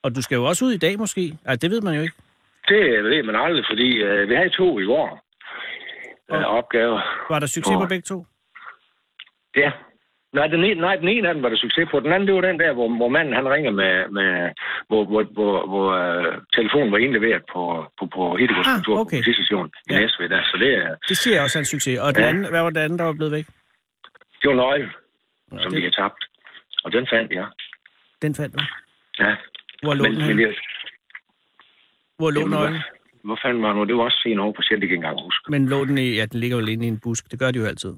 [0.07, 1.23] Og du skal jo også ud i dag måske.
[1.45, 2.15] Ej, det ved man jo ikke.
[2.69, 5.09] det ved man aldrig, fordi uh, vi havde to i går
[6.33, 6.99] uh, opgaver.
[7.33, 7.81] Var der succes Åh.
[7.81, 8.25] på begge to?
[9.55, 9.71] Ja.
[10.33, 11.99] Nej den, ene, nej, den ene af dem var der succes på.
[11.99, 14.29] Den anden, det var den der, hvor, hvor manden han ringer med, med
[14.87, 17.61] hvor, hvor, hvor, hvor uh, telefonen var indleveret på,
[17.99, 19.17] på, på Hiddegårds Ah, kontor okay.
[19.17, 19.99] på politistationen i Ja.
[19.99, 20.29] Næsved.
[20.29, 20.41] Der.
[20.51, 21.99] Så det, er- Det siger også en succes.
[21.99, 22.29] Og den Ja.
[22.29, 23.45] anden, hvad var det andet, der var blevet væk?
[24.41, 24.89] det var nøgle,
[25.51, 26.21] Nå, som det- vi har tabt.
[26.83, 27.47] Og den fandt jeg.
[28.21, 28.63] Den fandt du.
[29.23, 29.35] Ja.
[29.83, 30.53] Hvor lå Men, den men jeg,
[32.17, 32.81] Hvor lå nøglen?
[33.23, 33.83] hvor, fanden var det nu?
[33.83, 35.51] Det var også sent over på selv, det kan jeg ikke engang huske.
[35.51, 37.31] Men lå den i, ja, den ligger jo inde i en busk.
[37.31, 37.93] Det gør de jo altid.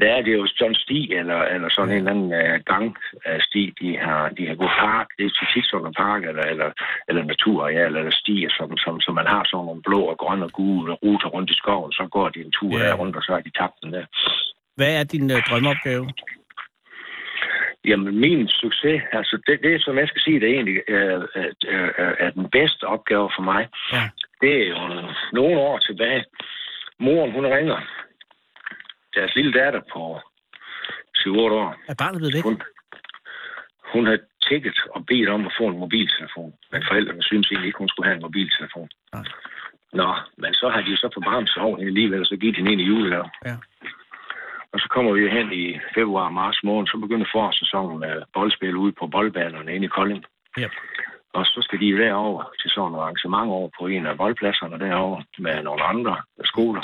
[0.00, 3.62] Ja, det er jo sådan en sti, eller, eller sådan en eller anden uh, gangsti,
[3.80, 5.06] de har, de har gået park.
[5.18, 6.70] Det er tit sådan en park, eller, eller,
[7.08, 10.52] eller naturareal, eller stier, som, som, som man har sådan nogle blå og grønne og
[10.52, 11.92] gule ruter rundt i skoven.
[11.92, 12.86] Så går de en tur Ja.
[12.86, 14.04] der rundt, og så har de tabt den der.
[14.76, 16.04] Hvad er din uh, drømmeopgave?
[17.84, 21.44] Jamen, min succes, altså det, det som jeg skal sige, det er egentlig øh, øh,
[21.74, 23.68] øh, er den bedste opgave for mig.
[23.92, 24.10] Ja.
[24.40, 24.78] Det er jo
[25.32, 26.24] nogle år tilbage.
[26.98, 27.80] Moren, hun ringer.
[29.14, 30.20] Deres lille datter på
[31.18, 31.76] 7-8 år.
[31.88, 32.44] Er barnet blevet væk?
[32.44, 32.62] Hun,
[33.92, 36.52] hun havde tækket og bedt om at få en mobiltelefon.
[36.72, 38.88] Men forældrene synes egentlig ikke, hun skulle have en mobiltelefon.
[39.12, 39.24] Nej.
[39.92, 42.72] Nå, men så har de jo så forbarmet sig over alligevel, og så givet hende
[42.72, 43.30] en i julegave.
[43.44, 43.56] Ja.
[44.72, 48.76] Og så kommer vi hen i februar og marts måned, så begynder forårssæsonen med boldspil
[48.76, 50.24] ude på boldbanerne inde i Kolding.
[50.58, 50.68] Ja.
[51.34, 55.24] Og så skal de derover til sådan nogle arrangementer over på en af boldpladserne derovre
[55.38, 56.82] med nogle andre skoler.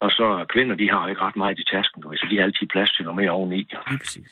[0.00, 2.90] Og så kvinder, de har ikke ret meget i tasken, så de har altid plads
[2.92, 3.56] til noget mere oveni.
[3.56, 4.28] Lige præcis.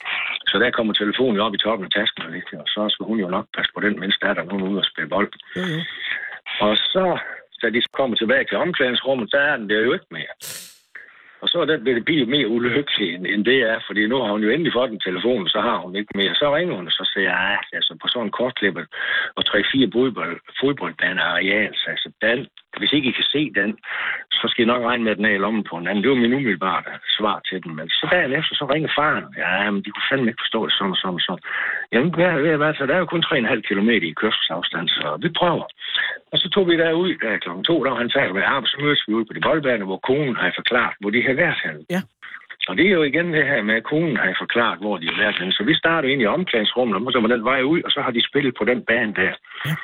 [0.46, 3.18] Så der kommer telefonen op i toppen af tasken, og lidt, og så skal hun
[3.20, 5.32] jo nok passe på den, mens der er der nogen ude og spille bold.
[5.56, 5.80] Jo, jo.
[6.60, 7.18] Og så,
[7.62, 10.32] da de kommer tilbage til omklædningsrummet, der er den der jo ikke mere.
[11.42, 14.32] Og så er den blevet blive mere ulykkelig, end, end det er, fordi nu har
[14.32, 16.34] hun jo endelig fået en telefon, så har hun ikke mere.
[16.34, 18.86] Så ringer hun, og så siger jeg, ah, altså på sådan en kortklippet
[19.36, 22.46] og 3-4 fodbold, fodboldbaner areal, så altså den,
[22.78, 23.70] hvis ikke I kan se den,
[24.38, 26.02] så skal I nok regne med, at den er i lommen på en anden.
[26.02, 26.82] Det var min umiddelbare
[27.18, 27.76] svar til den.
[27.76, 29.26] Men så dagen efter, så ringer faren.
[29.42, 31.44] Ja, men de kunne fandme ikke forstå det sådan og sådan og sådan.
[31.92, 35.28] Jamen, hvad, hvad, hvad, så der er jo kun 3,5 km i kørselsafstand, så vi
[35.40, 35.66] prøver.
[36.32, 38.78] Og så tog vi derud der klokken 2, der var han færdig med arbejde, så
[38.80, 41.82] mødes vi ude på det boldbane, hvor konen har forklaret, hvor de havde været henne.
[41.90, 42.00] Ja.
[42.68, 45.22] Og det er jo igen det her med, at konen har forklaret, hvor de har
[45.22, 45.52] været henne.
[45.52, 48.10] Så vi starter ind i omklædningsrummet, og så var den vej ud, og så har
[48.10, 49.32] de spillet på den bane der.
[49.66, 49.74] Ja.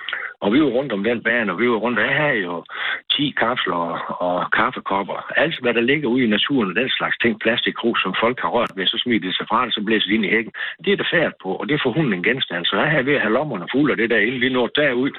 [0.43, 2.65] Og vi var rundt om den bane, og vi var rundt, jeg havde jo
[3.11, 3.95] 10 kapsler og,
[4.27, 5.19] og kaffekopper.
[5.37, 8.49] Alt, hvad der ligger ude i naturen, og den slags ting, plastikkrus, som folk har
[8.49, 10.53] rørt ved, så smider det sig fra det, så blæser det ind i hækken.
[10.85, 12.65] Det er der færd på, og det får hunden en genstand.
[12.65, 15.11] Så jeg havde ved at have lommerne fulde af det der, inden vi nåede derud.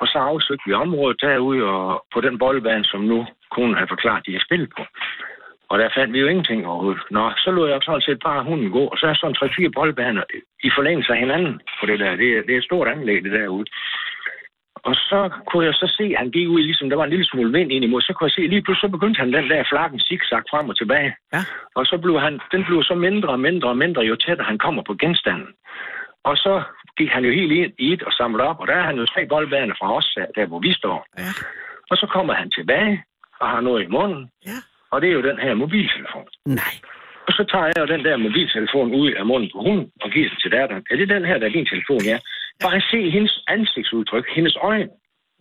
[0.00, 4.26] Og så afsøgte vi området derude, og på den boldbane, som nu konen har forklaret,
[4.26, 4.82] de har spillet på.
[5.70, 7.02] Og der fandt vi jo ingenting overhovedet.
[7.10, 10.22] Nå, så lå jeg sådan set bare hunden gå, og så er sådan tre-fire boldbaner
[10.62, 12.16] i forlængelse af hinanden på det der.
[12.16, 13.66] Det, er- det er et stort anlæg, det derude.
[14.88, 17.24] Og så kunne jeg så se, at han gik ud, ligesom der var en lille
[17.26, 19.64] smule vind ind imod, så kunne jeg se, lige pludselig så begyndte han den der
[19.72, 21.14] flakken zigzag frem og tilbage.
[21.32, 21.42] Ja.
[21.74, 24.58] Og så blev han, den blev så mindre og mindre og mindre, jo tættere han
[24.58, 25.48] kommer på genstanden.
[26.24, 26.62] Og så
[26.98, 29.06] gik han jo helt ind i et og samlede op, og der er han jo
[29.06, 31.06] tre boldbaner fra os, der hvor vi står.
[31.18, 31.30] Ja.
[31.90, 33.04] Og så kommer han tilbage
[33.40, 34.58] og har noget i munden, Ja.
[34.92, 36.28] Og det er jo den her mobiltelefon.
[36.46, 36.74] Nej.
[37.28, 40.28] Og så tager jeg jo den der mobiltelefon ud af munden på hunden og giver
[40.28, 40.84] den til datteren.
[40.90, 42.02] Er det den her, der er din telefon?
[42.12, 42.18] Ja.
[42.64, 44.90] Bare se hendes ansigtsudtryk, hendes øjne.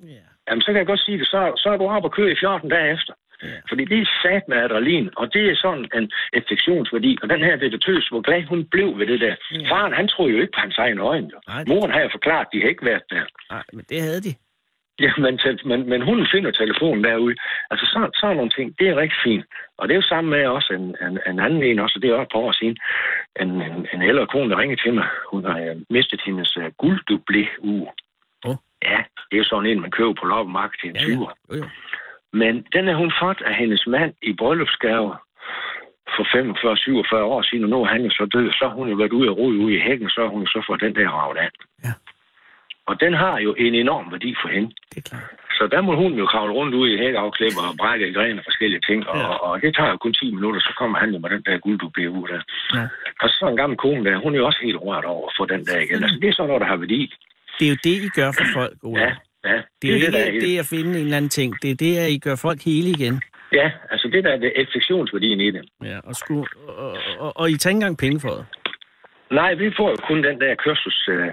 [0.03, 0.23] Ja.
[0.47, 1.27] Jamen, så kan jeg godt sige det.
[1.27, 3.13] Så, så er du oppe og køre i 14 dage efter.
[3.43, 3.59] Ja.
[3.69, 7.17] Fordi det er sat med adrenalin, og det er sådan en infektionsværdi.
[7.21, 9.35] Og den her detektøs, hvor glad hun blev ved det der.
[9.51, 9.69] Ja.
[9.71, 11.29] Faren, han troede jo ikke på hans egne øjne.
[11.33, 11.39] Jo.
[11.67, 13.25] Moren har jo forklaret, at de har ikke været der.
[13.51, 14.33] Nej, men det havde de.
[15.05, 17.35] Ja, men, men, men hun finder telefonen derude.
[17.71, 19.45] Altså, så, sådan nogle ting, det er rigtig fint.
[19.77, 22.15] Og det er jo sammen med også en, en, en anden en, også, det er
[22.15, 22.77] også par år siden,
[23.41, 25.07] en, en, en ældre kone, der ringede til mig.
[25.31, 27.87] Hun har uh, mistet hendes uh, gulddublé uge.
[28.45, 28.55] Åh.
[28.83, 31.15] Ja, det er jo sådan en, man køber på loppemarked til en Ja, ja.
[31.15, 31.33] 20'er.
[31.49, 31.65] Jo, jo.
[32.33, 35.15] Men den har hun fået af hendes mand i bryllupsgave
[36.15, 38.51] for 45-47 år siden, og nu er han jo så død.
[38.51, 40.63] Så har hun jo været ude og rode ude i hækken, så har hun så
[40.67, 41.49] fået den der ravet af.
[41.83, 41.93] Ja.
[42.89, 44.69] Og den har jo en enorm værdi for hende.
[44.91, 45.23] Det er klart.
[45.57, 48.43] Så der må hun jo kravle rundt ude i hækafklipper og brække i gren og
[48.49, 48.99] forskellige ting.
[49.09, 49.23] Og, Ja.
[49.23, 49.35] ja.
[49.45, 51.79] og, det tager jo kun 10 minutter, så kommer han jo med den der guld,
[51.79, 52.41] du bliver ud der.
[52.75, 52.85] Ja.
[53.23, 55.43] Og så en gammel kone der, hun er jo også helt rørt over at få
[55.53, 56.03] den der igen.
[56.03, 57.01] Altså, det er sådan noget, der har værdi.
[57.59, 59.01] Det er jo det, I gør for folk, Ole.
[59.01, 59.11] Ja,
[59.49, 59.57] ja.
[59.81, 61.49] Det er jo der ikke det at finde en eller anden ting.
[61.61, 63.15] Det er det, at I gør folk hele igen.
[63.53, 65.63] Ja, altså det der er det infektionsværdien i det.
[65.83, 68.45] Ja, og, sku, og, og, og I tager ikke engang penge for det.
[69.31, 71.27] Nej, vi får jo kun den der kørsels, øh,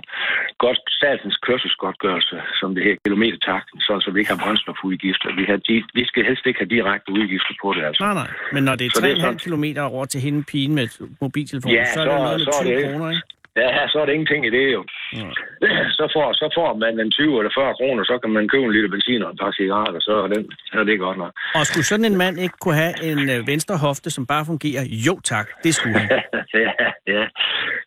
[0.65, 5.29] godt, statens kørselsgodtgørelse, som det her kilometertakten, sådan så vi ikke har brændstofudgifter.
[5.41, 8.03] Vi, har, de, vi skal helst ikke have direkte udgifter på det, altså.
[8.05, 8.29] Nej, nej.
[8.55, 10.87] Men når det Så er er 3,5 sådan- kilometer over til hende pigen med
[11.21, 13.23] mobiltelefon, Ja, så er det så- noget med så er 20 det- kroner, ikke?
[13.57, 14.83] Ja, så er der ingenting i det jo.
[15.19, 15.29] Ja.
[15.99, 18.73] Så får, så får man en 20 eller 40 kroner, så kan man købe en
[18.73, 21.33] liter benzin og en par cigaretter, så er, den, så er det godt nok.
[21.59, 24.85] Og skulle sådan en mand ikke kunne have en øh, venstre hofte, som bare fungerer?
[25.07, 26.09] Jo tak, det skulle han.
[26.65, 26.71] ja,
[27.15, 27.23] ja.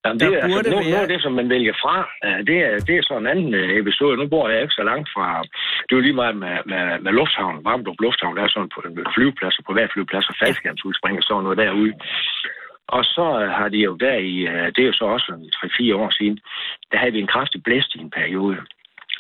[0.06, 1.96] Jamen, det er, altså, nu, være- nu er det, som man vælger fra,
[2.50, 4.18] det er, det er sådan en anden øh, episode.
[4.18, 5.28] Nu bor jeg ikke så langt fra,
[5.86, 8.80] det er jo lige meget med, med, med lufthavn, Varmdrup Lufthavn, der er sådan på
[8.88, 11.94] en flyveplads og privatflyveplads og faldskærmsudspring og sådan noget derude.
[12.96, 15.52] Og så øh, har de jo der i, øh, det er jo så også en
[15.92, 16.40] 3-4 år siden,
[16.92, 18.58] der havde vi en kraftig blæst i en periode.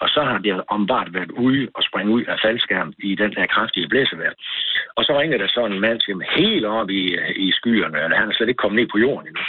[0.02, 3.46] Og så har de ombart været ude og springe ud af faldskærm i den der
[3.46, 4.34] kraftige blæsevejr.
[4.96, 7.98] Og så ringer der sådan en mand til mig helt op i, øh, i skyerne,
[8.04, 9.44] eller han er slet ikke kommet ned på jorden endnu.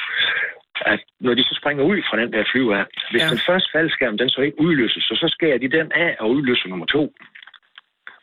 [0.87, 3.29] At når de så springer ud fra den der flyver, hvis ja.
[3.29, 6.69] den første faldskærm, den så ikke udløses, så, så skærer de den af og udløser
[6.69, 7.15] nummer to.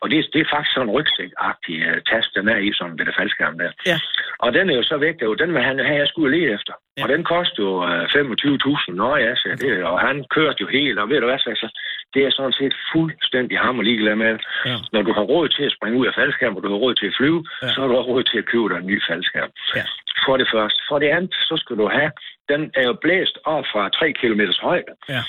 [0.02, 3.06] Og det, det er faktisk sådan en rygsæk-agtig uh, task, den er i sådan ved
[3.06, 3.70] der faldskærm der.
[3.86, 3.98] Ja.
[4.44, 6.74] Og den er jo så væk, der, den vil han have, jeg skulle lede efter.
[6.96, 7.02] Ja.
[7.02, 8.94] Og den koster jo uh, 25.000.
[9.02, 11.68] Nå ja, så det, og han kørte jo helt, og ved du hvad, så, så
[12.14, 14.38] det er sådan set fuldstændig hammer ligeglad med.
[14.66, 14.76] Ja.
[14.92, 17.06] Når du har råd til at springe ud af faldskærm, og du har råd til
[17.06, 17.68] at flyve, ja.
[17.72, 19.50] så har du også råd til at købe dig en ny faldskærm.
[19.76, 19.84] Ja.
[20.26, 20.80] For det første.
[20.88, 22.10] For det andet, så skal du have,
[22.48, 24.92] den er jo blæst op fra 3 km højde.
[25.08, 25.22] Ja.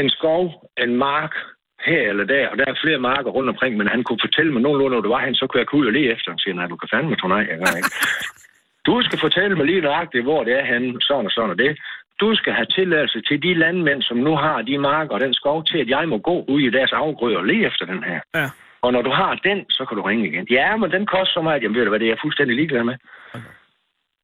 [0.00, 1.34] En skov, en mark,
[1.84, 4.62] her eller der, og der er flere marker rundt omkring, men han kunne fortælle mig
[4.62, 6.54] nogenlunde, hvor det var hen, så kunne jeg gå ud og lede efter ham, siger
[6.54, 7.92] han, "Nej, du kan fandme tro nej, jeg gør ikke.
[8.86, 11.78] Du skal fortælle mig lige nøjagtigt, hvor det er henne, sådan og sådan og det.
[12.20, 15.64] Du skal have tilladelse til de landmænd, som nu har de marker og den skov,
[15.64, 18.20] til at jeg må gå ud i deres afgrøder og lede efter den her.
[18.34, 18.50] Ja.
[18.82, 20.46] Og når du har den, så kan du ringe igen.
[20.50, 21.62] Ja, men den koster så meget.
[21.62, 22.96] Jamen ved du hvad, det er jeg fuldstændig ligeglad med.
[23.34, 23.44] Okay.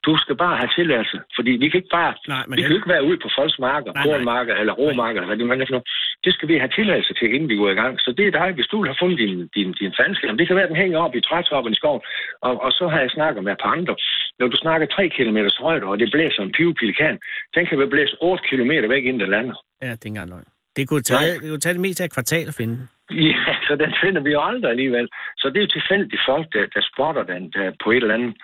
[0.07, 2.79] Du skal bare have tilladelse, fordi vi kan ikke bare, Nej, men vi kan jo
[2.81, 5.83] ikke være ude på folks marker, kornmarker eller romarker, eller hvad det man er.
[6.25, 7.95] Det skal vi have tilladelse til, inden vi går i gang.
[8.05, 10.37] Så det er dig, hvis du har fundet din, din, din fandskærm.
[10.39, 12.03] Det kan være, at den hænger op i trætoppen i skoven,
[12.47, 13.95] og, og så har jeg snakket med et par andre.
[14.39, 17.19] Når du snakker 3 km højde, og det blæser en pivepelikan,
[17.55, 19.57] den kan vel blæse 8 km væk, inden den lander.
[19.83, 20.49] Ja, det er ikke engang løgn.
[20.77, 22.77] Det kunne tage, det kunne tage det mest af et kvartal at finde.
[23.11, 25.09] Ja, så den finder vi jo aldrig alligevel.
[25.37, 28.35] Så det er jo tilfældigt folk, der, der spotter den der på et eller andet.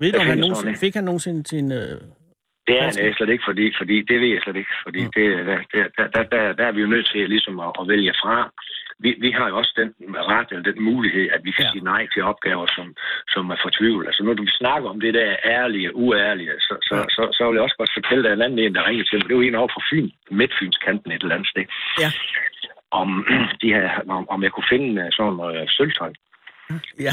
[0.00, 1.72] Ved du, om han nogensinde, fik han nogensinde sin...
[1.72, 2.00] Øh...
[2.68, 3.04] Det er Faktisk.
[3.04, 4.74] jeg slet ikke, fordi, fordi det ved jeg slet ikke.
[4.86, 5.12] Fordi Mm.
[5.16, 5.58] det, der,
[5.96, 8.36] der, der, der, der er vi jo nødt til ligesom at, at vælge fra.
[9.04, 9.90] Vi, vi har jo også den
[10.32, 11.70] ret eller den mulighed, at vi kan Ja.
[11.72, 12.86] sige nej til opgaver, som,
[13.34, 14.06] som er for tvivl.
[14.06, 17.04] Altså når du snakker om det der ærlige og uærlige, så, så, Ja.
[17.16, 19.28] så, så vil jeg også godt fortælle dig en anden en, der ringer til mig.
[19.28, 21.64] Det var en over fra Fyn, Midtfynskanten et eller andet sted.
[22.02, 22.10] Ja.
[23.00, 23.08] Om,
[23.62, 23.86] de her,
[24.16, 26.12] om, om jeg kunne finde øh, sådan noget øh, sølvtøj.
[27.04, 27.12] Ja.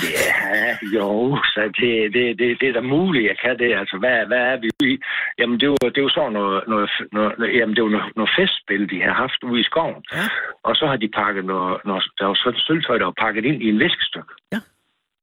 [0.56, 3.76] Ja, jo, så det, det, det, det er da muligt, jeg kan det.
[3.82, 4.98] Altså, hvad, hvad er vi i?
[5.40, 8.90] Jamen, det var, det var sådan noget, noget, noget, jamen, det var noget, noget festspil,
[8.90, 10.04] de har haft ude i skoven.
[10.14, 10.26] Ja.
[10.64, 13.64] Og så har de pakket noget, noget der var sådan sølvtøj, der var pakket ind
[13.64, 14.34] i en viskestykke.
[14.52, 14.60] Ja.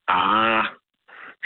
[0.09, 0.65] Ah,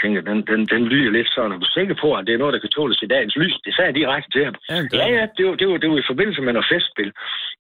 [0.03, 2.53] tænker, den, den, den lyder lidt sådan, er du sikker på, at det er noget,
[2.55, 3.55] der kan tåles i dagens lys?
[3.65, 4.55] Det sagde jeg direkte til ham.
[4.71, 7.13] Ja, det- Ja, ja, det var, det, var, det var i forbindelse med noget festspil.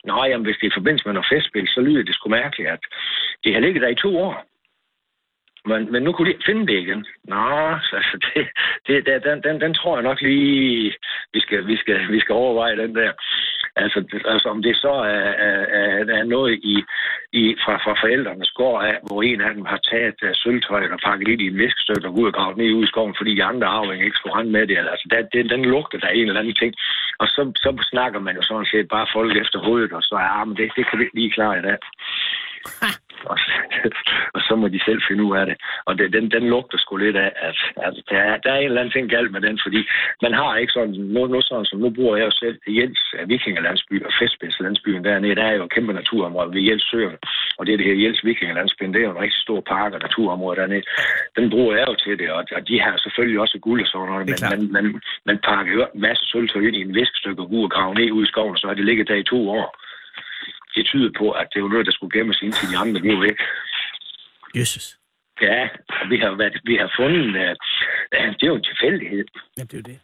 [0.04, 2.68] Nå, jamen, hvis det er i forbindelse med noget festspil, så lyder det sgu mærkeligt,
[2.70, 2.80] at
[3.44, 4.34] det har ligget der i to år.
[5.66, 7.06] Men, men nu kunne de finde det igen.
[7.24, 8.46] Nå, så altså, det,
[8.86, 10.92] det, det, den, den, den tror jeg nok lige,
[11.32, 13.12] vi skal, vi skal, vi skal overveje den der.
[13.76, 16.76] Altså, altså om det så er, er, er, noget i,
[17.32, 20.98] i, fra, fra forældrenes gård af, hvor en af dem har taget uh, sølvtøjet og
[21.04, 23.44] pakket lidt i en viskestykke og gået ud og gravet ned i skoven, fordi de
[23.44, 24.78] andre arvinger ikke skulle rende med det.
[24.78, 26.74] Altså, der, det, den lugter der en eller anden ting.
[27.18, 30.30] Og så, så snakker man jo sådan set bare folk efter hovedet, og så er
[30.38, 31.78] ah, men det, det kan vi ikke lige klare i dag.
[33.32, 33.38] Og,
[34.34, 35.56] og så må de selv finde ud af det.
[35.86, 38.64] Og det, den, den lugter sgu lidt af, at, at der, er, der er en
[38.64, 39.80] eller anden ting galt med den, fordi
[40.22, 43.28] man har ikke sådan, nu, nu, sådan som nu bruger jeg jo selv Jens af
[43.28, 47.18] Vikingerlandsby og Festspidslandsbyen dernede, der er jo et kæmpe naturområde ved Jens Søerne,
[47.58, 50.00] og det er det her Jens Vikingerlandsby, det er jo en rigtig stor park og
[50.00, 50.82] naturområde dernede.
[51.36, 54.08] Den bruger jeg jo til det, og, og de har selvfølgelig også guld og sådan
[54.08, 57.48] noget, men man, man, man pakker jo en masse sølvtøj ind i en viskestykke og
[57.48, 59.50] går ud og graver ned ude i skoven, så har det ligget der i to
[59.50, 59.85] år.
[60.76, 63.38] Det tyder på, at det var noget, der skulle gemmes indtil de andre blev væk.
[64.54, 64.86] Jesus.
[65.42, 65.68] Ja,
[66.10, 67.52] vi har, været, vi har fundet, uh,
[68.36, 69.24] det er jo en tilfældighed,
[69.58, 69.98] Ja, det er jo det.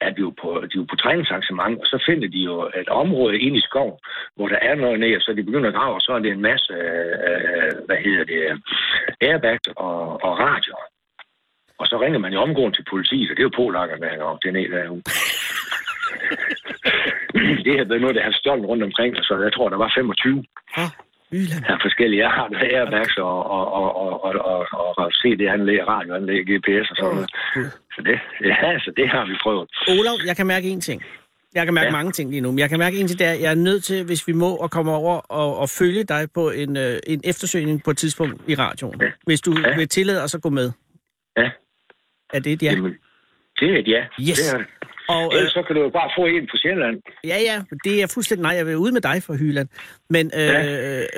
[0.00, 2.56] at vi er jo på, de er jo på træningsarrangement, og så finder de jo
[2.82, 3.98] et område inde i skoven,
[4.36, 6.30] hvor der er noget ned, og så de begynder at grave, og så er det
[6.32, 6.72] en masse,
[7.28, 8.62] uh, hvad hedder det,
[9.20, 10.74] airbags og, og radio.
[11.78, 14.52] Og så ringer man jo omgående til politiet, og det er jo polakker, der det
[14.52, 15.02] ned derude.
[17.64, 20.44] det har været noget, der har stjålet rundt omkring, så jeg tror, der var 25
[20.78, 20.90] Åh,
[21.32, 21.64] Jylland.
[21.72, 26.86] af forskellige arter airbags og, og, og, og, og, og, og, og CD-anlæg, radioanlæg, GPS
[26.90, 27.30] og sådan noget.
[27.94, 28.16] Så det,
[28.50, 29.66] ja, så det har vi prøvet.
[29.88, 31.02] Olaf, jeg kan mærke én ting.
[31.54, 31.90] Jeg kan mærke ja.
[31.92, 31.98] Ja.
[31.98, 33.54] mange ting lige nu, men jeg kan mærke en ting, det er, at jeg er
[33.68, 36.96] nødt til, hvis vi må, at komme over og, og følge dig på en, øh,
[37.06, 39.00] en eftersøgning på et tidspunkt i radioen.
[39.02, 39.10] Ja.
[39.26, 39.76] Hvis du Ja.
[39.76, 40.72] vil tillade os at gå med.
[41.36, 41.50] Ja.
[42.34, 42.70] Er det et ja?
[42.70, 42.94] Jamen,
[43.60, 44.02] det er et ja.
[44.30, 44.38] Yes.
[44.38, 44.66] Det er det.
[45.08, 46.96] Og, øh, Ellers så kan du jo bare få en på Sjælland.
[47.24, 48.52] ja, ja, det er fuldstændig nej.
[48.56, 49.68] Jeg vil ud med dig fra Hyland.
[50.10, 50.62] Men, øh, Ja.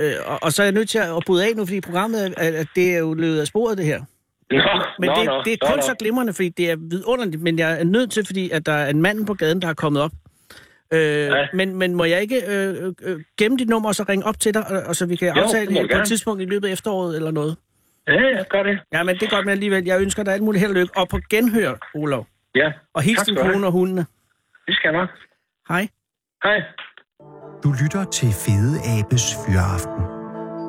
[0.03, 2.61] øh, og, og så er jeg nødt til at bryde af nu, fordi programmet, er-
[2.61, 4.01] at det er jo løbet af sporet, det her.
[4.51, 4.59] Nå,
[4.99, 5.82] Men nå, det, nå, det er kun nå.
[5.82, 8.90] så glimrende, fordi det er vidunderligt, men jeg er nødt til, fordi at der er
[8.90, 10.11] en mand på gaden, der er kommet op.
[10.93, 11.47] Øh, ja.
[11.55, 14.55] men, men må jeg ikke øh, øh, gemme dit nummer og så ringe op til
[14.55, 16.72] dig, og, og så vi kan Jo, aftale det på et tidspunkt i løbet af
[16.72, 17.57] efteråret eller noget?
[18.09, 18.78] Ja, ja, gør det.
[18.93, 19.84] Ja, men det er godt med alligevel.
[19.84, 20.97] Jeg ønsker dig alt muligt held og lykke.
[20.97, 22.24] Og på genhør, Olof.
[22.55, 23.55] Ja, Og hils Tak din skal du have.
[23.55, 24.07] kone og hundene.
[24.66, 25.09] det skal jeg nok.
[25.68, 25.88] Hej.
[26.42, 26.59] Hej.
[27.62, 30.03] Du lytter til Fede Abes Fyraften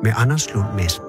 [0.04, 1.04] med Anders Lund Madsen.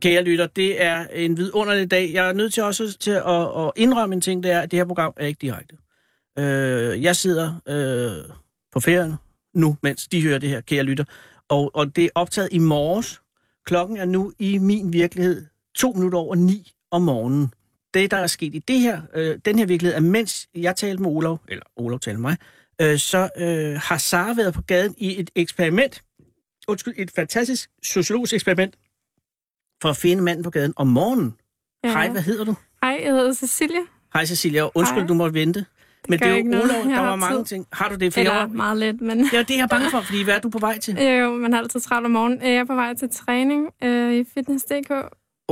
[0.00, 2.10] Kære lytter, det er en vidunderlig dag.
[2.12, 4.78] Jeg er nødt til også til at, at indrømme en ting, det er, at det
[4.78, 5.76] her program er ikke direkte.
[6.38, 8.34] Øh, jeg sidder øh,
[8.72, 9.14] på ferien
[9.54, 11.04] nu, mens de hører det her, kære lytter.
[11.48, 13.22] Og, og det er optaget i morges.
[13.66, 17.52] Klokken er nu i min virkelighed to minutter over ni om morgenen.
[17.94, 21.02] Det, der er sket i det her, øh, den her virkelighed, er mens jeg talte
[21.02, 22.36] med Olof, eller Olof talte med mig,
[22.92, 26.02] øh, så øh, har Sara været på gaden i et eksperiment.
[26.68, 28.74] Undskyld, et fantastisk sociologisk eksperiment
[29.82, 31.34] for at finde manden på gaden om morgenen.
[31.84, 31.92] Ja.
[31.92, 32.54] Hej, hvad hedder du?
[32.82, 33.80] Hej, jeg hedder Cecilia.
[34.14, 35.06] Hej Cecilia, undskyld, Hej.
[35.06, 35.66] du måtte vente.
[36.08, 37.44] Men gør det er jo Jeg der var mange tid.
[37.44, 37.66] ting.
[37.72, 38.12] Har du det?
[38.12, 40.38] For Eller jeg, meget lidt, men ja, det er jeg bange for, fordi hvad er
[40.40, 40.94] du på vej til?
[40.94, 42.42] jo, jo, man har altid travlt om morgenen.
[42.42, 44.92] Jeg er på vej til træning øh, i Fitness.dk.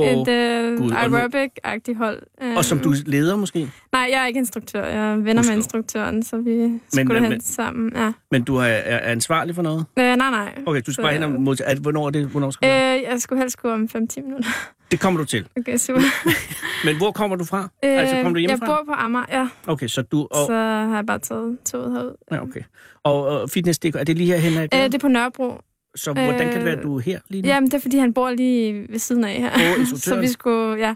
[0.03, 2.21] Et øh, nu- aerobic-agtigt hold.
[2.41, 3.59] Øh, og som du leder måske?
[3.91, 4.85] Nej, jeg er ikke instruktør.
[4.85, 6.51] Jeg er venner med instruktøren, så vi
[6.89, 7.91] skulle men- men, hen men- sammen.
[7.95, 8.11] Ja.
[8.31, 9.85] Men du er, er ansvarlig for noget?
[9.99, 10.53] Øh, nej, nej.
[10.65, 11.69] Okay, du skal Så- bare hen og modtage.
[11.69, 12.25] Er Hvornår er det?
[12.27, 13.11] Hvornår skal Øh, du?
[13.11, 14.49] jeg skulle helst gå om 5-10 minutter.
[14.91, 15.47] Det kommer du til.
[15.59, 16.01] Okay, super.
[16.85, 17.69] Men hvor kommer du fra?
[17.83, 18.65] altså, kommer du Øh, jeg hjemmefra?
[18.65, 19.47] bor på Amager, ja.
[19.67, 20.27] Okay, så du...
[20.31, 22.15] Og, Så har jeg bare taget toget herud.
[22.31, 22.61] ja, okay.
[23.03, 25.61] Og, og fitness, det, er det lige herhen Øh, det er på Nørrebro.
[25.95, 27.47] Så hvordan kan det være, at øh, du er her lige nu?
[27.47, 29.85] Jamen, det er, fordi han bor lige ved siden af her.
[29.95, 30.95] Så vi skulle, ja.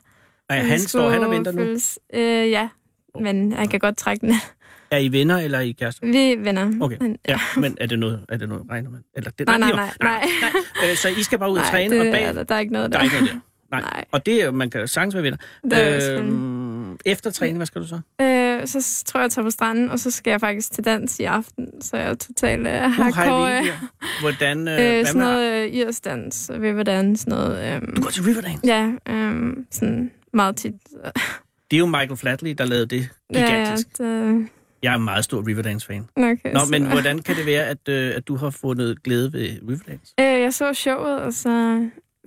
[0.50, 1.58] er han, står skulle han og venter nu?
[1.58, 2.00] følges.
[2.14, 2.22] Øh,
[2.52, 2.70] ja,
[3.22, 4.36] men han kan godt trække den.
[4.91, 6.08] Er I venner, eller er I kærester?
[6.08, 6.72] Vi er venner.
[6.82, 9.02] Okay, Men, ja, men er det noget, er det noget regner man?
[9.16, 10.24] Eller det, Nej, nej, nej, jo- nej.
[10.41, 10.91] nej.
[10.91, 12.24] Øh, Så I skal bare ud og Nej, træne, det, og bag...
[12.24, 13.00] er der, der er ikke noget Der der.
[13.00, 13.39] er ikke noget der.
[13.72, 13.82] Nej.
[13.93, 14.06] Nej.
[14.12, 15.38] Og det er man kan sagtens være venner.
[15.64, 15.74] Det
[16.14, 16.20] er.
[16.20, 17.96] Øhm, efter træning, hvad skal du så?
[17.96, 21.20] Øh, så tror jeg, jeg tager på stranden, og så skal jeg faktisk til dans
[21.20, 21.82] i aften.
[21.82, 23.59] Så jeg er totalt uh, hardcore.
[23.59, 23.68] Øh.
[24.22, 27.76] Hvordan, øh, øh, sådan noget øh, irsk-dans, riverdance, sådan noget.
[27.76, 28.61] Øh, Du går til Riverdance.
[28.66, 30.74] ja, øh, sådan meget tit.
[31.72, 33.88] Det er jo Michael Flatley, der lavede det gigantisk.
[33.99, 34.47] Ja, ja, det,
[34.84, 36.07] Jeg er en meget stor Riverdance-fan.
[36.18, 39.34] okay, Nå, så- men hvordan kan det være, at, øh, at du har fundet glæde
[39.34, 40.13] ved Riverdance?
[40.20, 41.49] Øh, jeg så showet, og så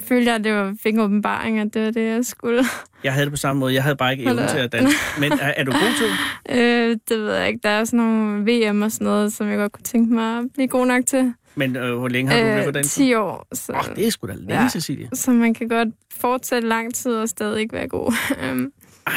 [0.02, 2.64] følte jeg, at det var, fik en åbenbaring, at det var det, jeg skulle.
[3.04, 3.74] Jeg havde det på samme måde.
[3.74, 4.96] Jeg havde bare ikke evnen til at danse.
[5.20, 6.14] Men er, er du god til det?
[6.60, 7.60] Øh, det ved jeg ikke.
[7.62, 10.44] Der er sådan nogle VM og sådan noget, som jeg godt kunne tænke mig at
[10.54, 11.34] blive god nok til.
[11.54, 13.00] Men øh, hvor længe har du øh, Riverdance?
[13.00, 13.46] 10 år.
[13.52, 14.68] Så, oh, det er sgu da længe, Ja.
[14.68, 15.08] Cecilie.
[15.14, 18.12] så man kan godt fortsætte lang tid og stadig ikke være god.
[18.42, 18.72] Øhm,
[19.06, 19.12] Ej,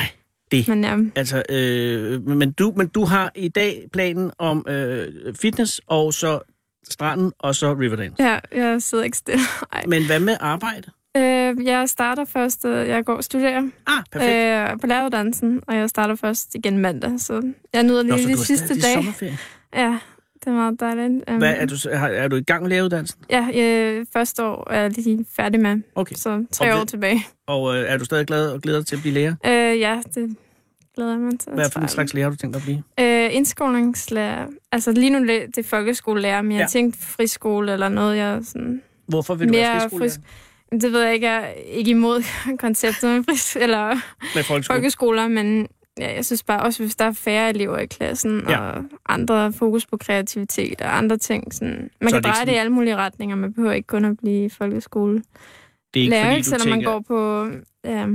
[0.51, 0.67] det.
[0.67, 5.07] men ja, Altså, øh, men, du, men du har i dag planen om øh,
[5.41, 6.39] fitness, og så
[6.91, 8.23] stranden, og så Riverdance.
[8.23, 9.41] ja, jeg sidder ikke stille.
[9.73, 9.83] Ej.
[9.87, 10.91] Men hvad med arbejde?
[11.17, 14.71] Øh, jeg starter først, øh, jeg går og studerer Ah, perfekt.
[14.73, 18.27] øh, på læreruddannelsen, og jeg starter først igen mandag, så jeg nyder lige Nå, så
[18.27, 19.37] de sidste dage.
[19.75, 19.97] Ja,
[20.39, 21.23] det er meget dejligt.
[21.31, 23.19] Um, Hvad, er, du, er, du i gang med læreruddannelsen?
[23.29, 26.15] Ja, øh, første år er jeg lige færdig med, Okay.
[26.15, 27.25] så tre Og år tilbage.
[27.47, 29.35] Og øh, er du stadig glad og glæder dig til at blive lærer?
[29.45, 30.35] Øh, ja, det
[30.95, 31.51] glæder mig til.
[31.53, 32.83] Hvad for en slags lærer har du tænkt at blive?
[32.99, 34.47] Øh, indskolingslærer.
[34.71, 36.67] Altså lige nu det er folkeskolelærer, men jeg Ja.
[36.67, 38.81] tænkte friskole eller noget, jeg sådan...
[39.07, 40.09] Hvorfor vil du være Mere friskolelærer?
[40.09, 42.23] frisk- Det ved jeg ikke, jeg er ikke imod
[42.65, 43.87] konceptet med fris- eller
[44.35, 44.63] Med folkeskole?
[44.63, 45.67] folkeskoler, men
[45.99, 48.59] ja, jeg synes bare også, hvis der er færre elever i klassen, Ja.
[48.59, 51.53] og andre fokus på kreativitet og andre ting.
[51.53, 54.17] Sådan, man Så kan dreje det i alle mulige retninger, man behøver ikke kun at
[54.17, 55.13] blive folkeskole.
[55.93, 56.91] Det er ikke Lærer fordi, ikke, selvom man tænker...
[56.91, 57.47] går på...
[57.85, 58.05] Ja,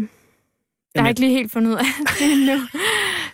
[0.97, 1.85] jeg har ikke lige helt fundet ud af
[2.19, 2.55] det endnu.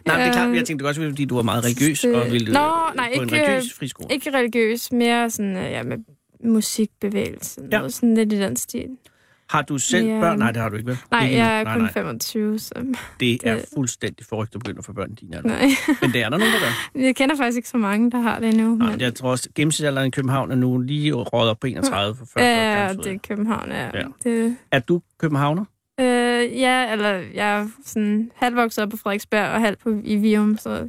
[0.07, 2.31] Nej, det er klart, Øh, jeg tænkte også, fordi du er meget religiøs, det- og
[2.33, 4.15] ville Nå, øh, nej, på en ikke- religiøs friskole.
[4.15, 5.97] Ikke religiøs, mere sådan, øh, ja, med
[6.45, 7.61] musikbevægelse.
[7.73, 7.77] Ja.
[7.79, 8.89] Noget sådan lidt i den stil.
[9.51, 10.21] Har du selv Ja.
[10.21, 10.39] børn?
[10.39, 10.99] Nej, det har du ikke, vel?
[11.11, 11.73] Nej, Ikke jeg er endnu.
[11.75, 11.93] kun nej, nej.
[11.93, 12.75] 25, så
[13.21, 15.49] Det er det- fuldstændig forrygt at begynde at få børn i din alder.
[15.49, 15.69] nej.
[16.03, 17.01] Men det er der nogen, der gør.
[17.07, 18.75] Jeg kender faktisk ikke så mange, der har det endnu.
[18.77, 22.17] Nej, men- jeg tror også, gennemsnitsalderen i København er nu lige røget op på 31
[22.17, 23.05] for første Ja, gang.
[23.05, 23.69] det er København.
[23.71, 23.85] Ja.
[23.95, 24.03] ja.
[24.25, 25.65] Det, Er du københavner?
[26.33, 30.59] Øh, ja, eller jeg er sådan halvvokset op på Frederiksberg og halv på, i Virum,
[30.59, 30.89] så